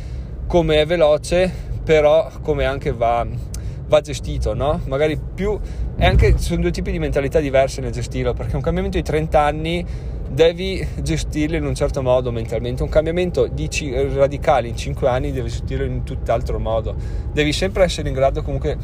come 0.48 0.80
è 0.80 0.86
veloce, 0.86 1.48
però 1.84 2.28
come 2.42 2.64
anche 2.64 2.90
va 2.92 3.24
va 3.90 4.00
gestito, 4.00 4.54
no? 4.54 4.80
Magari 4.86 5.20
più... 5.34 5.58
E 5.98 6.06
anche 6.06 6.38
sono 6.38 6.62
due 6.62 6.70
tipi 6.70 6.92
di 6.92 6.98
mentalità 6.98 7.40
diverse 7.40 7.80
nel 7.82 7.90
gestirlo, 7.90 8.32
perché 8.32 8.54
un 8.54 8.62
cambiamento 8.62 8.96
di 8.96 9.02
30 9.02 9.40
anni 9.40 9.84
devi 10.30 10.86
gestirlo 11.02 11.56
in 11.56 11.66
un 11.66 11.74
certo 11.74 12.00
modo 12.00 12.30
mentalmente, 12.30 12.84
un 12.84 12.88
cambiamento 12.88 13.50
c- 13.52 14.12
radicale 14.14 14.68
in 14.68 14.76
5 14.76 15.08
anni 15.08 15.32
devi 15.32 15.48
gestirlo 15.48 15.84
in 15.84 16.04
tutt'altro 16.04 16.60
modo, 16.60 16.94
devi 17.32 17.52
sempre 17.52 17.82
essere 17.82 18.08
in 18.08 18.14
grado 18.14 18.40
comunque 18.42 18.76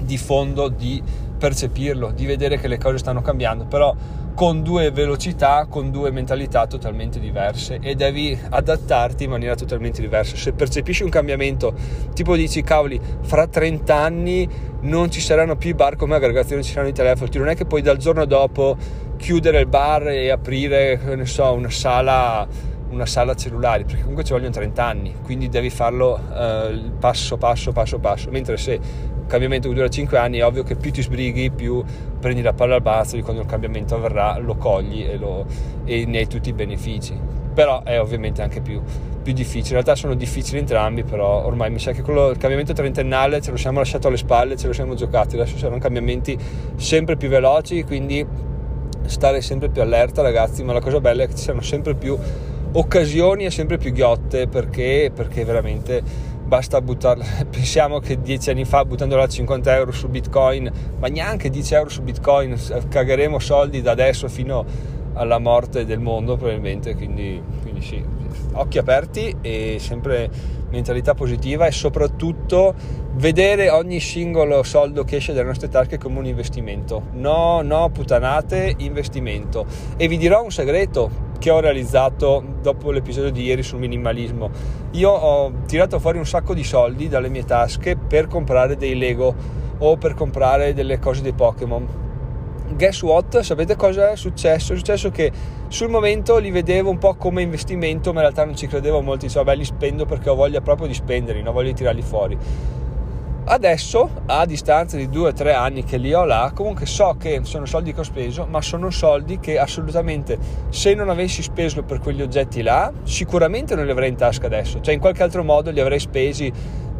di 0.00 0.18
fondo 0.18 0.68
di 0.68 1.00
percepirlo, 1.42 2.12
di 2.12 2.24
vedere 2.24 2.56
che 2.56 2.68
le 2.68 2.78
cose 2.78 2.98
stanno 2.98 3.20
cambiando, 3.20 3.64
però 3.64 3.92
con 4.32 4.62
due 4.62 4.92
velocità, 4.92 5.66
con 5.68 5.90
due 5.90 6.12
mentalità 6.12 6.68
totalmente 6.68 7.18
diverse 7.18 7.80
e 7.82 7.96
devi 7.96 8.38
adattarti 8.48 9.24
in 9.24 9.30
maniera 9.30 9.56
totalmente 9.56 10.00
diversa. 10.00 10.36
Se 10.36 10.52
percepisci 10.52 11.02
un 11.02 11.10
cambiamento, 11.10 11.74
tipo 12.14 12.36
dici 12.36 12.62
cavoli, 12.62 13.00
fra 13.22 13.48
30 13.48 13.92
anni 13.92 14.48
non 14.82 15.10
ci 15.10 15.20
saranno 15.20 15.56
più 15.56 15.70
i 15.70 15.74
bar 15.74 15.96
come 15.96 16.14
aggregazione, 16.14 16.62
ci 16.62 16.70
saranno 16.70 16.90
i 16.90 16.92
telefoni, 16.92 17.30
non 17.34 17.48
è 17.48 17.56
che 17.56 17.64
poi 17.64 17.82
dal 17.82 17.96
giorno 17.96 18.24
dopo 18.24 18.76
chiudere 19.16 19.58
il 19.58 19.66
bar 19.66 20.10
e 20.10 20.30
aprire, 20.30 21.00
ne 21.16 21.26
so, 21.26 21.52
una 21.52 21.70
sala 21.70 22.70
una 22.90 23.06
sala 23.06 23.34
cellulari 23.34 23.84
perché 23.84 24.00
comunque 24.00 24.22
ci 24.22 24.32
vogliono 24.32 24.50
30 24.50 24.84
anni 24.84 25.14
quindi 25.22 25.48
devi 25.48 25.70
farlo 25.70 26.20
eh, 26.30 26.78
passo 26.98 27.38
passo 27.38 27.72
passo 27.72 27.98
passo 27.98 28.30
mentre 28.30 28.58
se 28.58 28.78
cambiamento 29.32 29.68
che 29.68 29.74
dura 29.74 29.88
5 29.88 30.18
anni 30.18 30.38
è 30.38 30.44
ovvio 30.44 30.62
che 30.62 30.76
più 30.76 30.92
ti 30.92 31.00
sbrighi, 31.00 31.50
più 31.50 31.82
prendi 32.20 32.42
la 32.42 32.52
palla 32.52 32.74
al 32.74 32.82
balzo 32.82 33.16
di 33.16 33.22
quando 33.22 33.40
il 33.40 33.48
cambiamento 33.48 33.94
avverrà, 33.94 34.36
lo 34.38 34.56
cogli 34.56 35.06
e, 35.08 35.16
lo, 35.16 35.46
e 35.86 36.04
ne 36.04 36.18
hai 36.18 36.26
tutti 36.26 36.50
i 36.50 36.52
benefici. 36.52 37.18
Però 37.54 37.82
è 37.82 37.98
ovviamente 37.98 38.42
anche 38.42 38.60
più, 38.60 38.82
più, 39.22 39.32
difficile. 39.32 39.78
In 39.78 39.84
realtà 39.84 39.94
sono 39.94 40.14
difficili 40.14 40.58
entrambi, 40.58 41.02
però 41.02 41.46
ormai 41.46 41.70
mi 41.70 41.78
sa 41.78 41.92
che 41.92 42.02
quello, 42.02 42.28
il 42.28 42.36
cambiamento 42.36 42.74
trentennale 42.74 43.40
ce 43.40 43.50
lo 43.50 43.56
siamo 43.56 43.78
lasciato 43.78 44.08
alle 44.08 44.18
spalle, 44.18 44.56
ce 44.56 44.66
lo 44.66 44.74
siamo 44.74 44.94
giocati. 44.94 45.36
Adesso 45.36 45.56
saranno 45.56 45.78
cambiamenti 45.78 46.36
sempre 46.76 47.16
più 47.16 47.28
veloci, 47.28 47.82
quindi 47.84 48.26
stare 49.06 49.40
sempre 49.40 49.70
più 49.70 49.80
allerta 49.80 50.20
ragazzi, 50.20 50.62
ma 50.62 50.74
la 50.74 50.80
cosa 50.80 51.00
bella 51.00 51.22
è 51.22 51.26
che 51.26 51.34
ci 51.34 51.44
siano 51.44 51.62
sempre 51.62 51.94
più 51.94 52.18
occasioni 52.72 53.44
e 53.44 53.50
sempre 53.50 53.76
più 53.76 53.92
ghiotte 53.92 54.46
perché, 54.46 55.10
perché 55.14 55.44
veramente 55.44 56.30
basta 56.52 56.82
buttarla. 56.82 57.24
Pensiamo 57.48 57.98
che 57.98 58.20
dieci 58.20 58.50
anni 58.50 58.66
fa 58.66 58.84
buttandola 58.84 59.26
50 59.26 59.74
euro 59.74 59.90
su 59.90 60.08
Bitcoin, 60.08 60.70
ma 60.98 61.08
neanche 61.08 61.48
10 61.48 61.74
euro 61.74 61.88
su 61.88 62.02
Bitcoin, 62.02 62.60
cagheremo 62.90 63.38
soldi 63.38 63.80
da 63.80 63.92
adesso 63.92 64.28
fino 64.28 64.62
alla 65.14 65.38
morte 65.38 65.86
del 65.86 65.98
mondo 65.98 66.36
probabilmente, 66.36 66.94
quindi, 66.94 67.42
quindi 67.62 67.80
sì, 67.80 68.04
occhi 68.52 68.76
aperti 68.76 69.34
e 69.40 69.78
sempre 69.80 70.28
mentalità 70.68 71.14
positiva 71.14 71.64
e 71.64 71.72
soprattutto 71.72 72.74
vedere 73.14 73.70
ogni 73.70 74.00
singolo 74.00 74.62
soldo 74.62 75.04
che 75.04 75.16
esce 75.16 75.32
dalle 75.32 75.46
nostre 75.46 75.70
tasche 75.70 75.96
come 75.96 76.18
un 76.18 76.26
investimento. 76.26 77.04
No, 77.12 77.62
no, 77.62 77.88
puttanate, 77.88 78.74
investimento. 78.78 79.64
E 79.96 80.06
vi 80.06 80.18
dirò 80.18 80.42
un 80.42 80.50
segreto, 80.50 81.31
che 81.42 81.50
ho 81.50 81.58
realizzato 81.58 82.40
dopo 82.62 82.92
l'episodio 82.92 83.32
di 83.32 83.42
ieri 83.42 83.64
sul 83.64 83.80
minimalismo. 83.80 84.48
Io 84.92 85.10
ho 85.10 85.52
tirato 85.66 85.98
fuori 85.98 86.18
un 86.18 86.24
sacco 86.24 86.54
di 86.54 86.62
soldi 86.62 87.08
dalle 87.08 87.28
mie 87.28 87.44
tasche 87.44 87.96
per 87.96 88.28
comprare 88.28 88.76
dei 88.76 88.96
Lego 88.96 89.34
o 89.78 89.96
per 89.96 90.14
comprare 90.14 90.72
delle 90.72 91.00
cose 91.00 91.20
dei 91.20 91.32
Pokémon. 91.32 91.84
Guess 92.76 93.02
what? 93.02 93.40
Sapete 93.40 93.74
cosa 93.74 94.12
è 94.12 94.16
successo? 94.16 94.72
È 94.72 94.76
successo 94.76 95.10
che 95.10 95.32
sul 95.66 95.88
momento 95.88 96.38
li 96.38 96.52
vedevo 96.52 96.90
un 96.90 96.98
po' 96.98 97.14
come 97.16 97.42
investimento, 97.42 98.12
ma 98.12 98.20
in 98.20 98.26
realtà 98.26 98.44
non 98.44 98.54
ci 98.54 98.68
credevo 98.68 99.00
molto. 99.00 99.26
Dicevo, 99.26 99.44
vabbè, 99.44 99.56
li 99.56 99.64
spendo 99.64 100.06
perché 100.06 100.30
ho 100.30 100.36
voglia 100.36 100.60
proprio 100.60 100.86
di 100.86 100.94
spenderli, 100.94 101.42
non 101.42 101.52
voglio 101.52 101.72
tirarli 101.72 102.02
fuori 102.02 102.38
Adesso, 103.44 104.08
a 104.26 104.46
distanza 104.46 104.96
di 104.96 105.08
2-3 105.08 105.52
anni 105.52 105.82
che 105.82 105.96
li 105.96 106.14
ho 106.14 106.24
là, 106.24 106.52
comunque 106.54 106.86
so 106.86 107.16
che 107.18 107.40
sono 107.42 107.66
soldi 107.66 107.92
che 107.92 108.00
ho 108.00 108.04
speso, 108.04 108.46
ma 108.48 108.62
sono 108.62 108.90
soldi 108.90 109.40
che 109.40 109.58
assolutamente, 109.58 110.38
se 110.68 110.94
non 110.94 111.08
avessi 111.08 111.42
speso 111.42 111.82
per 111.82 111.98
quegli 111.98 112.22
oggetti 112.22 112.62
là, 112.62 112.92
sicuramente 113.02 113.74
non 113.74 113.84
li 113.84 113.90
avrei 113.90 114.10
in 114.10 114.16
tasca 114.16 114.46
adesso. 114.46 114.80
Cioè, 114.80 114.94
in 114.94 115.00
qualche 115.00 115.24
altro 115.24 115.42
modo 115.42 115.72
li 115.72 115.80
avrei 115.80 115.98
spesi 115.98 116.52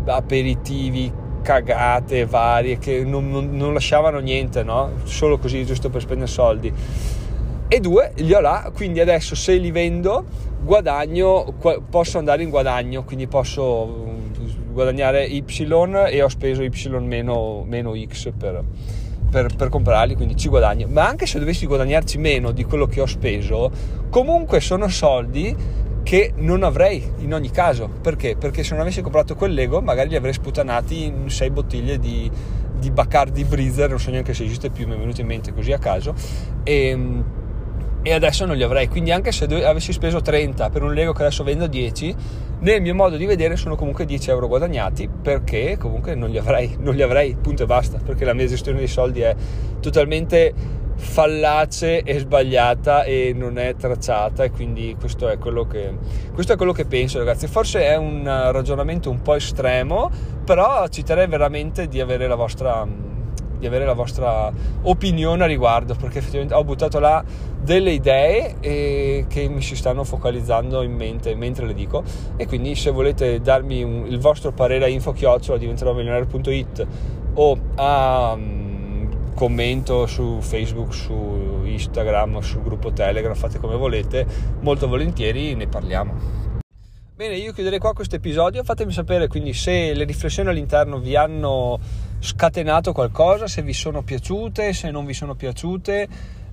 aperitivi, 0.05 1.13
cagate 1.43 2.27
varie 2.27 2.77
che 2.79 3.05
non, 3.05 3.31
non, 3.31 3.51
non 3.57 3.73
lasciavano 3.73 4.19
niente, 4.19 4.65
no? 4.65 4.91
Solo 5.05 5.39
così, 5.39 5.65
giusto 5.65 5.91
per 5.91 6.01
spendere 6.01 6.29
soldi. 6.29 6.73
E 7.69 7.81
due, 7.81 8.13
li 8.17 8.35
ho 8.35 8.41
là, 8.41 8.71
quindi 8.75 8.99
adesso 8.99 9.37
se 9.37 9.55
li 9.55 9.71
vendo 9.71 10.25
guadagno, 10.61 11.55
posso 11.89 12.19
andare 12.19 12.43
in 12.43 12.51
guadagno, 12.51 13.05
quindi 13.05 13.27
posso 13.29 14.21
guadagnare 14.73 15.25
Y 15.25 15.45
e 16.09 16.23
ho 16.23 16.29
speso 16.29 16.63
Y 16.63 16.71
meno, 17.01 17.65
meno 17.67 17.95
X 17.95 18.33
per, 18.37 18.63
per, 19.31 19.55
per, 19.57 19.69
comprarli, 19.69 20.15
quindi 20.15 20.37
ci 20.37 20.49
guadagno. 20.49 20.87
Ma 20.89 21.07
anche 21.07 21.27
se 21.27 21.39
dovessi 21.39 21.67
guadagnarci 21.67 22.19
meno 22.19 22.51
di 22.51 22.65
quello 22.65 22.87
che 22.87 23.01
ho 23.01 23.07
speso, 23.07 23.71
comunque 24.11 24.61
sono 24.61 24.89
soldi 24.89 25.55
che 26.03 26.33
non 26.37 26.63
avrei 26.63 27.03
in 27.19 27.33
ogni 27.33 27.51
caso. 27.51 27.89
Perché? 27.89 28.37
Perché 28.37 28.63
se 28.63 28.73
non 28.73 28.81
avessi 28.81 29.03
comprato 29.03 29.35
quel 29.35 29.55
Lego, 29.55 29.81
magari 29.81 30.09
li 30.09 30.17
avrei 30.17 30.33
sputanati 30.33 31.05
in 31.05 31.31
6 31.31 31.51
bottiglie 31.51 31.99
di, 31.99 32.31
di 32.79 32.91
Bacardi 32.91 33.45
Breezer, 33.45 33.89
non 33.89 34.01
so 34.01 34.11
neanche 34.11 34.35
se 34.35 34.45
esiste 34.45 34.71
più, 34.71 34.87
mi 34.87 34.95
è 34.95 34.99
venuto 34.99 35.21
in 35.21 35.27
mente 35.27 35.53
così 35.53 35.73
a 35.73 35.79
caso. 35.79 36.15
E, 36.65 36.89
ehm, 36.89 37.25
e 38.03 38.13
adesso 38.13 38.45
non 38.45 38.57
li 38.57 38.63
avrei. 38.63 38.89
Quindi 38.89 39.13
anche 39.13 39.33
se 39.33 39.45
avessi 39.65 39.93
speso 39.93 40.21
30 40.21 40.71
per 40.71 40.83
un 40.83 40.93
Lego 40.93 41.13
che 41.13 41.23
adesso 41.23 41.45
vendo 41.45 41.67
10, 41.67 42.15
nel 42.61 42.81
mio 42.81 42.95
modo 42.95 43.17
di 43.17 43.27
vedere 43.27 43.57
sono 43.57 43.77
comunque 43.77 44.05
10 44.05 44.31
euro 44.31 44.49
guadagnati 44.49 45.09
perché 45.09 45.77
comunque 45.79 46.15
non 46.15 46.31
li 46.31 46.39
avrei, 46.39 46.77
non 46.79 46.95
li 46.95 47.03
avrei, 47.03 47.37
punto 47.41 47.63
e 47.63 47.67
basta, 47.67 47.99
perché 48.05 48.25
la 48.25 48.35
mia 48.35 48.47
gestione 48.47 48.79
dei 48.79 48.89
soldi 48.89 49.21
è 49.21 49.35
totalmente 49.81 50.81
fallace 50.95 52.03
e 52.03 52.19
sbagliata 52.19 53.03
e 53.03 53.33
non 53.35 53.59
è 53.59 53.75
tracciata 53.75 54.45
e 54.45 54.51
quindi 54.51 54.95
questo 54.99 55.29
è 55.29 55.39
quello 55.39 55.67
che, 55.67 55.93
questo 56.33 56.53
è 56.53 56.57
quello 56.57 56.73
che 56.73 56.85
penso 56.85 57.19
ragazzi 57.19 57.49
forse 57.49 57.83
è 57.83 57.97
un 57.97 58.23
ragionamento 58.25 59.11
un 59.11 59.21
po' 59.21 59.35
estremo 59.35 60.11
però 60.45 60.87
ci 60.89 61.03
terrei 61.03 61.27
veramente 61.27 61.89
di 61.89 62.01
avere 62.01 62.29
la 62.29 62.37
vostra 62.37 62.87
di 63.63 63.69
avere 63.69 63.85
la 63.85 63.93
vostra 63.93 64.53
opinione 64.83 65.45
a 65.45 65.47
riguardo, 65.47 65.95
perché 65.95 66.19
effettivamente 66.19 66.53
ho 66.55 66.65
buttato 66.65 66.99
là 66.99 67.25
delle 67.63 67.93
idee 67.93 68.57
che 68.61 69.49
mi 69.49 69.63
si 69.63 69.77
stanno 69.77 70.03
focalizzando 70.03 70.83
in 70.83 70.93
mente 70.93 71.37
mentre 71.37 71.65
le 71.65 71.75
dico 71.75 72.03
e 72.37 72.47
quindi 72.47 72.75
se 72.75 72.91
volete 72.91 73.41
darmi 73.41 73.85
un, 73.85 74.05
il 74.09 74.19
vostro 74.19 74.51
parere 74.51 74.87
a 74.87 74.89
info-chiocciola 74.89 75.59
diventerò 75.59 75.95
milionario.it 75.95 76.87
o 77.35 77.59
a 77.77 78.33
um, 78.33 79.33
commento 79.35 80.07
su 80.07 80.41
Facebook, 80.41 80.93
su 80.93 81.63
Instagram, 81.65 82.41
sul 82.41 82.63
gruppo 82.63 82.93
Telegram, 82.93 83.35
fate 83.35 83.61
come 83.61 83.77
volete, 83.77 84.27
molto 84.61 84.89
volentieri 84.89 85.55
ne 85.55 85.69
parliamo. 85.69 86.41
Bene, 87.15 87.37
io 87.37 87.53
chiuderei 87.53 87.79
qua 87.79 87.93
questo 87.93 88.17
episodio, 88.17 88.65
fatemi 88.65 88.91
sapere 88.91 89.29
quindi 89.29 89.53
se 89.53 89.95
le 89.95 90.03
riflessioni 90.03 90.49
all'interno 90.49 90.99
vi 90.99 91.15
hanno 91.15 91.79
scatenato 92.23 92.93
qualcosa, 92.93 93.49
se 93.49 93.63
vi 93.63 93.73
sono 93.73 94.03
piaciute, 94.03 94.73
se 94.73 94.93
non 94.93 95.05
vi 95.05 95.13
sono 95.13 95.35
piaciute 95.35 96.09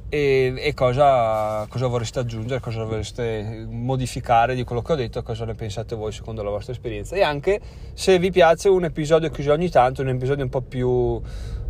e, 0.10 0.54
e 0.58 0.74
cosa, 0.74 1.68
cosa, 1.70 1.86
vorreste 1.86 2.18
aggiungere, 2.18 2.60
cosa 2.60 2.84
vorreste 2.84 3.68
modificare 3.70 4.56
di 4.56 4.64
quello 4.64 4.82
che 4.82 4.94
ho 4.94 4.96
detto, 4.96 5.22
cosa 5.22 5.46
ne 5.46 5.54
pensate 5.54 5.96
voi 5.96 6.12
secondo 6.12 6.42
la 6.42 6.50
vostra 6.50 6.74
esperienza 6.74 7.16
e 7.16 7.22
anche 7.22 7.60
se 7.94 8.18
vi 8.18 8.32
piace 8.32 8.68
un 8.68 8.86
episodio 8.86 9.30
così 9.30 9.50
ogni 9.50 9.70
tanto, 9.70 10.02
un 10.02 10.10
episodio 10.10 10.44
un 10.44 10.50
po' 10.50 10.62
più 10.62 11.22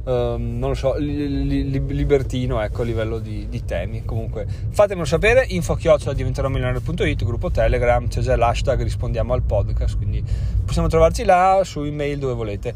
Um, 0.01 0.58
non 0.58 0.70
lo 0.70 0.75
so, 0.75 0.96
li, 0.96 1.46
li, 1.46 1.86
libertino 1.88 2.62
ecco, 2.62 2.82
a 2.82 2.86
livello 2.86 3.20
di, 3.20 3.48
di, 3.50 3.65
temi. 3.65 4.06
Comunque 4.06 4.48
fatemelo 4.70 5.06
sapere, 5.06 5.46
info 5.50 5.75
chiocciola 5.75 6.13
diventerò 6.13 6.48
milionario.it, 6.48 7.25
gruppo 7.25 7.51
Telegram, 7.51 8.08
c'è 8.08 8.22
già 8.22 8.36
l'hashtag 8.38 8.82
rispondiamo 8.82 9.34
al 9.34 9.44
podcast, 9.44 9.98
quindi 9.98 10.24
possiamo 10.65 10.88
trovarci 10.88 11.25
là, 11.25 11.62
su 11.63 11.84
email 11.84 12.18
dove 12.18 12.34
volete. 12.34 12.74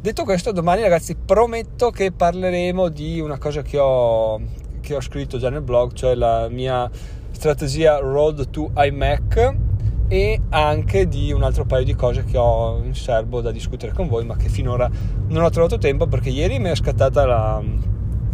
Detto 0.00 0.22
questo, 0.22 0.52
domani 0.52 0.82
ragazzi 0.82 1.16
prometto 1.16 1.90
che 1.90 2.12
parleremo 2.12 2.88
di 2.88 3.18
una 3.18 3.36
cosa 3.36 3.62
che 3.62 3.78
ho, 3.80 4.40
che 4.80 4.94
ho 4.94 5.00
scritto 5.00 5.38
già 5.38 5.50
nel 5.50 5.62
blog, 5.62 5.92
cioè 5.92 6.14
la 6.14 6.48
mia 6.48 6.88
strategia 7.32 7.98
Road 7.98 8.48
to 8.48 8.70
iMac 8.76 9.56
e 10.06 10.40
anche 10.50 11.08
di 11.08 11.32
un 11.32 11.42
altro 11.42 11.64
paio 11.64 11.84
di 11.84 11.96
cose 11.96 12.22
che 12.22 12.38
ho 12.38 12.80
in 12.80 12.94
serbo 12.94 13.40
da 13.40 13.50
discutere 13.50 13.92
con 13.92 14.06
voi 14.06 14.24
ma 14.24 14.36
che 14.36 14.48
finora 14.48 14.88
non 15.26 15.42
ho 15.42 15.50
trovato 15.50 15.78
tempo 15.78 16.06
perché 16.06 16.30
ieri 16.30 16.60
mi 16.60 16.70
è 16.70 16.76
scattata 16.76 17.26
la, 17.26 17.62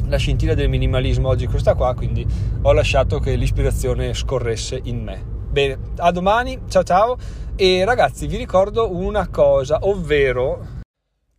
la 0.07 0.17
scintilla 0.19 0.55
del 0.55 0.69
minimalismo 0.69 1.29
oggi 1.29 1.47
questa 1.47 1.75
qua 1.75 1.95
quindi 1.95 2.27
ho 2.61 2.73
lasciato 2.73 3.19
che 3.21 3.37
l'ispirazione 3.37 4.13
scorresse 4.13 4.81
in 4.85 5.03
me. 5.03 5.25
Bene 5.51 5.79
a 5.97 6.13
domani 6.13 6.61
ciao 6.69 6.83
ciao 6.83 7.17
e 7.57 7.85
ragazzi 7.87 8.27
vi 8.27 8.37
ricordo 8.37 8.95
una 8.95 9.29
cosa 9.29 9.79
ovvero 9.83 10.74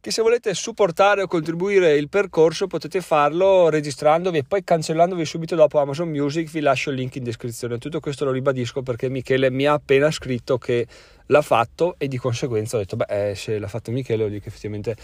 che 0.06 0.12
se 0.12 0.22
volete 0.22 0.54
supportare 0.54 1.24
o 1.24 1.28
contribuire 1.28 1.96
il 1.96 2.10
percorso 2.10 2.68
potete 2.68 3.02
farlo 3.02 3.70
registrandovi 3.70 4.38
e 4.38 4.44
poi 4.44 4.64
cancellandovi 4.64 5.26
subito 5.26 5.56
dopo 5.56 5.80
Amazon 5.80 6.10
Music 6.10 6.48
vi 6.52 6.60
lascio 6.60 6.92
il 6.92 6.98
link 6.98 7.16
in 7.16 7.24
descrizione 7.24 7.80
tutto 7.80 8.00
questo 8.00 8.24
lo 8.24 8.30
ribadisco 8.30 8.84
perché 8.84 9.10
Michele 9.10 9.50
mi 9.50 9.66
ha 9.66 9.74
appena 9.74 10.12
scritto 10.12 10.60
che 10.60 10.86
l'ha 11.26 11.42
fatto 11.42 11.96
e 11.98 12.08
di 12.08 12.18
conseguenza 12.18 12.76
ho 12.76 12.82
detto 12.82 12.98
beh 12.98 13.30
eh, 13.30 13.34
se 13.34 13.58
l'ha 13.58 13.68
fatto 13.68 13.90
Michele 13.90 14.18
vuol 14.18 14.30
dire 14.30 14.42
che 14.44 14.50
effettivamente 14.50 14.96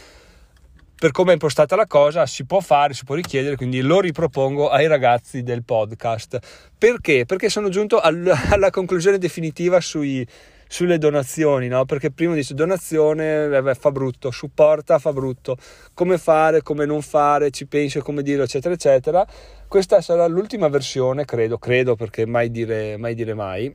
per 1.00 1.10
come 1.10 1.32
è 1.32 1.34
impostata 1.34 1.76
la 1.76 1.88
cosa 1.88 2.28
si 2.28 2.46
può 2.46 2.60
fare, 2.60 2.94
si 2.94 3.06
può 3.06 3.16
richiedere, 3.16 3.56
quindi 3.56 3.82
lo 3.82 4.02
ripropongo 4.02 4.70
ai 4.70 4.86
ragazzi 4.86 5.42
del 5.42 5.64
podcast. 5.64 6.38
Perché? 6.78 7.26
Perché 7.26 7.50
sono 7.50 7.70
giunto 7.70 7.98
alla 8.00 8.70
conclusione 8.70 9.18
definitiva 9.18 9.82
sui, 9.82 10.24
sulle 10.72 10.98
donazioni, 10.98 11.68
no? 11.68 11.84
Perché 11.84 12.12
prima 12.12 12.34
dice 12.34 12.54
donazione 12.54 13.44
eh, 13.44 13.62
beh, 13.62 13.76
fa 13.76 13.92
brutto, 13.92 14.32
supporta 14.32 15.00
fa 15.00 15.12
brutto, 15.12 15.58
come 15.94 16.18
fare, 16.18 16.62
come 16.62 16.86
non 16.86 17.02
fare, 17.02 17.52
ci 17.52 17.66
penso, 17.66 18.00
come 18.02 18.24
dire, 18.24 18.44
eccetera, 18.44 18.74
eccetera. 18.74 19.28
Questa 19.68 20.00
sarà 20.00 20.26
l'ultima 20.28 20.70
versione, 20.70 21.26
credo, 21.26 21.58
credo 21.58 21.96
perché 21.96 22.26
mai 22.26 22.50
dire 22.52 22.96
mai, 22.96 23.16
dire 23.16 23.34
mai 23.34 23.74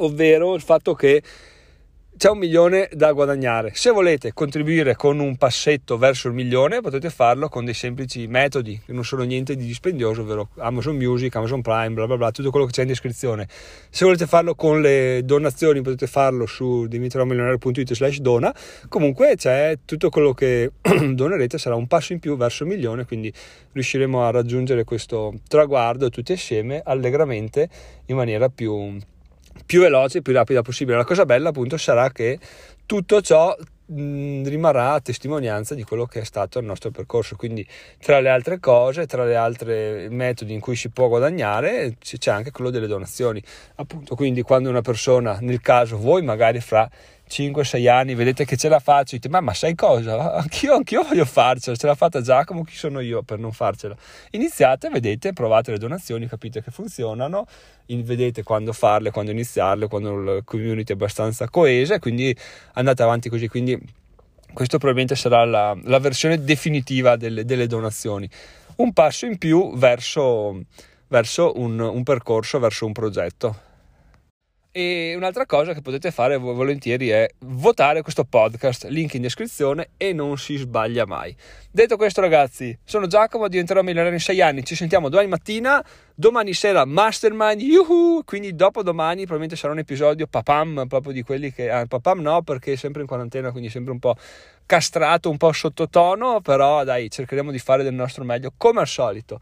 ovvero 0.00 0.54
il 0.54 0.60
fatto 0.60 0.94
che 0.94 1.22
c'è 2.18 2.30
un 2.30 2.38
milione 2.38 2.88
da 2.92 3.12
guadagnare. 3.12 3.70
Se 3.74 3.90
volete 3.90 4.32
contribuire 4.32 4.96
con 4.96 5.20
un 5.20 5.36
passetto 5.36 5.96
verso 5.96 6.26
il 6.26 6.34
milione, 6.34 6.80
potete 6.80 7.10
farlo 7.10 7.48
con 7.48 7.64
dei 7.64 7.74
semplici 7.74 8.26
metodi 8.26 8.80
che 8.84 8.92
non 8.92 9.04
sono 9.04 9.22
niente 9.22 9.54
di 9.54 9.64
dispendioso, 9.64 10.22
ovvero 10.22 10.48
Amazon 10.56 10.96
Music, 10.96 11.36
Amazon 11.36 11.62
Prime, 11.62 11.90
bla 11.90 12.06
bla 12.06 12.16
bla, 12.16 12.32
tutto 12.32 12.50
quello 12.50 12.66
che 12.66 12.72
c'è 12.72 12.82
in 12.82 12.88
descrizione. 12.88 13.46
Se 13.88 14.04
volete 14.04 14.26
farlo 14.26 14.56
con 14.56 14.80
le 14.80 15.22
donazioni, 15.24 15.80
potete 15.80 16.08
farlo 16.08 16.44
su 16.46 16.86
dimitromilionario.it 16.88 17.94
slash 17.94 18.18
dona. 18.18 18.52
Comunque 18.88 19.36
c'è 19.36 19.78
tutto 19.84 20.10
quello 20.10 20.34
che 20.34 20.72
donerete 20.82 21.56
sarà 21.56 21.76
un 21.76 21.86
passo 21.86 22.12
in 22.14 22.18
più 22.18 22.36
verso 22.36 22.64
il 22.64 22.70
milione, 22.70 23.04
quindi 23.04 23.32
riusciremo 23.70 24.24
a 24.24 24.32
raggiungere 24.32 24.82
questo 24.82 25.34
traguardo 25.46 26.10
tutti 26.10 26.32
assieme 26.32 26.82
allegramente 26.84 27.68
in 28.06 28.16
maniera 28.16 28.48
più 28.48 28.98
più 29.68 29.82
veloce 29.82 30.18
e 30.18 30.22
più 30.22 30.32
rapida 30.32 30.62
possibile. 30.62 30.96
La 30.96 31.04
cosa 31.04 31.26
bella 31.26 31.50
appunto 31.50 31.76
sarà 31.76 32.10
che 32.10 32.38
tutto 32.86 33.20
ciò 33.20 33.54
rimarrà 33.84 34.94
a 34.94 35.00
testimonianza 35.00 35.74
di 35.74 35.82
quello 35.82 36.06
che 36.06 36.20
è 36.20 36.24
stato 36.24 36.58
il 36.58 36.64
nostro 36.64 36.90
percorso. 36.90 37.36
Quindi, 37.36 37.66
tra 38.00 38.18
le 38.20 38.30
altre 38.30 38.60
cose, 38.60 39.04
tra 39.04 39.26
le 39.26 39.36
altre 39.36 40.08
metodi 40.08 40.54
in 40.54 40.60
cui 40.60 40.74
si 40.74 40.88
può 40.88 41.08
guadagnare, 41.08 41.96
c'è 42.00 42.30
anche 42.30 42.50
quello 42.50 42.70
delle 42.70 42.86
donazioni. 42.86 43.42
Appunto, 43.74 44.14
quindi, 44.14 44.40
quando 44.40 44.70
una 44.70 44.80
persona, 44.80 45.36
nel 45.42 45.60
caso 45.60 45.98
voi, 45.98 46.22
magari 46.22 46.60
fra 46.60 46.88
5-6 47.28 47.88
anni, 47.88 48.14
vedete 48.14 48.44
che 48.44 48.56
ce 48.56 48.68
la 48.68 48.78
faccio, 48.78 49.16
dite, 49.16 49.28
ma, 49.28 49.40
ma 49.40 49.54
sai 49.54 49.74
cosa? 49.74 50.34
Anch'io, 50.34 50.74
anch'io 50.74 51.02
voglio 51.02 51.24
farcela, 51.24 51.76
ce 51.76 51.86
l'ha 51.86 51.94
fatta 51.94 52.20
Giacomo, 52.20 52.64
chi 52.64 52.74
sono 52.74 53.00
io 53.00 53.22
per 53.22 53.38
non 53.38 53.52
farcela? 53.52 53.94
Iniziate, 54.30 54.88
vedete, 54.88 55.32
provate 55.32 55.70
le 55.70 55.78
donazioni, 55.78 56.26
capite 56.26 56.62
che 56.62 56.70
funzionano, 56.70 57.46
vedete 57.86 58.42
quando 58.42 58.72
farle, 58.72 59.10
quando 59.10 59.30
iniziarle, 59.30 59.88
quando 59.88 60.16
la 60.16 60.42
community 60.42 60.92
è 60.92 60.94
abbastanza 60.94 61.48
coesa, 61.48 61.98
quindi 61.98 62.34
andate 62.72 63.02
avanti 63.02 63.28
così, 63.28 63.48
quindi 63.48 63.78
questo 64.52 64.78
probabilmente 64.78 65.14
sarà 65.14 65.44
la, 65.44 65.76
la 65.84 65.98
versione 65.98 66.42
definitiva 66.42 67.16
delle, 67.16 67.44
delle, 67.44 67.66
donazioni. 67.66 68.28
Un 68.76 68.92
passo 68.92 69.26
in 69.26 69.38
più 69.38 69.76
verso, 69.76 70.62
verso 71.08 71.52
un, 71.56 71.78
un 71.78 72.02
percorso, 72.02 72.58
verso 72.58 72.86
un 72.86 72.92
progetto. 72.92 73.66
E 74.80 75.16
un'altra 75.16 75.44
cosa 75.44 75.74
che 75.74 75.82
potete 75.82 76.12
fare 76.12 76.36
volentieri 76.36 77.08
è 77.08 77.28
votare 77.40 78.00
questo 78.00 78.22
podcast, 78.22 78.86
link 78.86 79.14
in 79.14 79.22
descrizione 79.22 79.88
e 79.96 80.12
non 80.12 80.38
si 80.38 80.54
sbaglia 80.54 81.04
mai. 81.04 81.34
Detto 81.68 81.96
questo 81.96 82.20
ragazzi, 82.20 82.78
sono 82.84 83.08
Giacomo, 83.08 83.48
diventerò 83.48 83.82
milionario 83.82 84.12
in 84.12 84.22
6 84.22 84.40
anni, 84.40 84.64
ci 84.64 84.76
sentiamo 84.76 85.08
domani 85.08 85.26
mattina, 85.26 85.84
domani 86.14 86.52
sera 86.52 86.84
Mastermind, 86.84 87.60
yuhu! 87.60 88.22
quindi 88.24 88.54
dopodomani 88.54 89.22
probabilmente 89.22 89.56
sarà 89.56 89.72
un 89.72 89.80
episodio 89.80 90.28
papam, 90.28 90.84
proprio 90.86 91.12
di 91.12 91.22
quelli 91.22 91.52
che... 91.52 91.68
Ah, 91.68 91.84
papam 91.84 92.20
no, 92.20 92.42
perché 92.42 92.74
è 92.74 92.76
sempre 92.76 93.00
in 93.00 93.08
quarantena, 93.08 93.50
quindi 93.50 93.70
sempre 93.70 93.90
un 93.90 93.98
po' 93.98 94.14
castrato, 94.64 95.28
un 95.28 95.38
po' 95.38 95.50
sottotono, 95.50 96.40
però 96.40 96.84
dai, 96.84 97.10
cercheremo 97.10 97.50
di 97.50 97.58
fare 97.58 97.82
del 97.82 97.94
nostro 97.94 98.22
meglio 98.22 98.52
come 98.56 98.78
al 98.78 98.86
solito. 98.86 99.40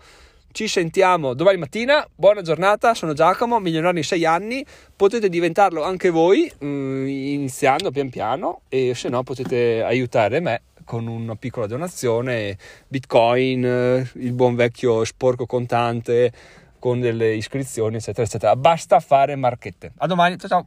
Ci 0.53 0.69
sentiamo 0.69 1.35
domani 1.35 1.59
mattina. 1.59 2.07
Buona 2.15 2.41
giornata, 2.41 2.95
sono 2.95 3.13
Giacomo, 3.13 3.61
milionario 3.61 3.99
in 3.99 4.05
6 4.05 4.25
anni. 4.25 4.65
Potete 4.97 5.29
diventarlo 5.29 5.83
anche 5.83 6.09
voi, 6.11 6.51
mm, 6.65 7.07
iniziando 7.07 7.91
pian 7.91 8.09
piano, 8.09 8.63
e 8.69 8.95
se 8.95 9.09
no 9.09 9.23
potete 9.23 9.83
aiutare 9.83 10.41
me 10.41 10.63
con 10.85 11.07
una 11.09 11.35
piccola 11.35 11.67
donazione, 11.67 12.57
bitcoin, 12.89 14.09
il 14.15 14.33
buon 14.33 14.55
vecchio 14.55 15.05
sporco 15.05 15.45
contante 15.45 16.33
con 16.79 17.01
delle 17.01 17.35
iscrizioni, 17.35 17.97
eccetera, 17.97 18.27
eccetera. 18.27 18.57
Basta 18.57 19.01
fare 19.01 19.37
marchette. 19.37 19.93
A 19.99 20.07
domani, 20.07 20.39
ciao 20.39 20.49
ciao. 20.49 20.67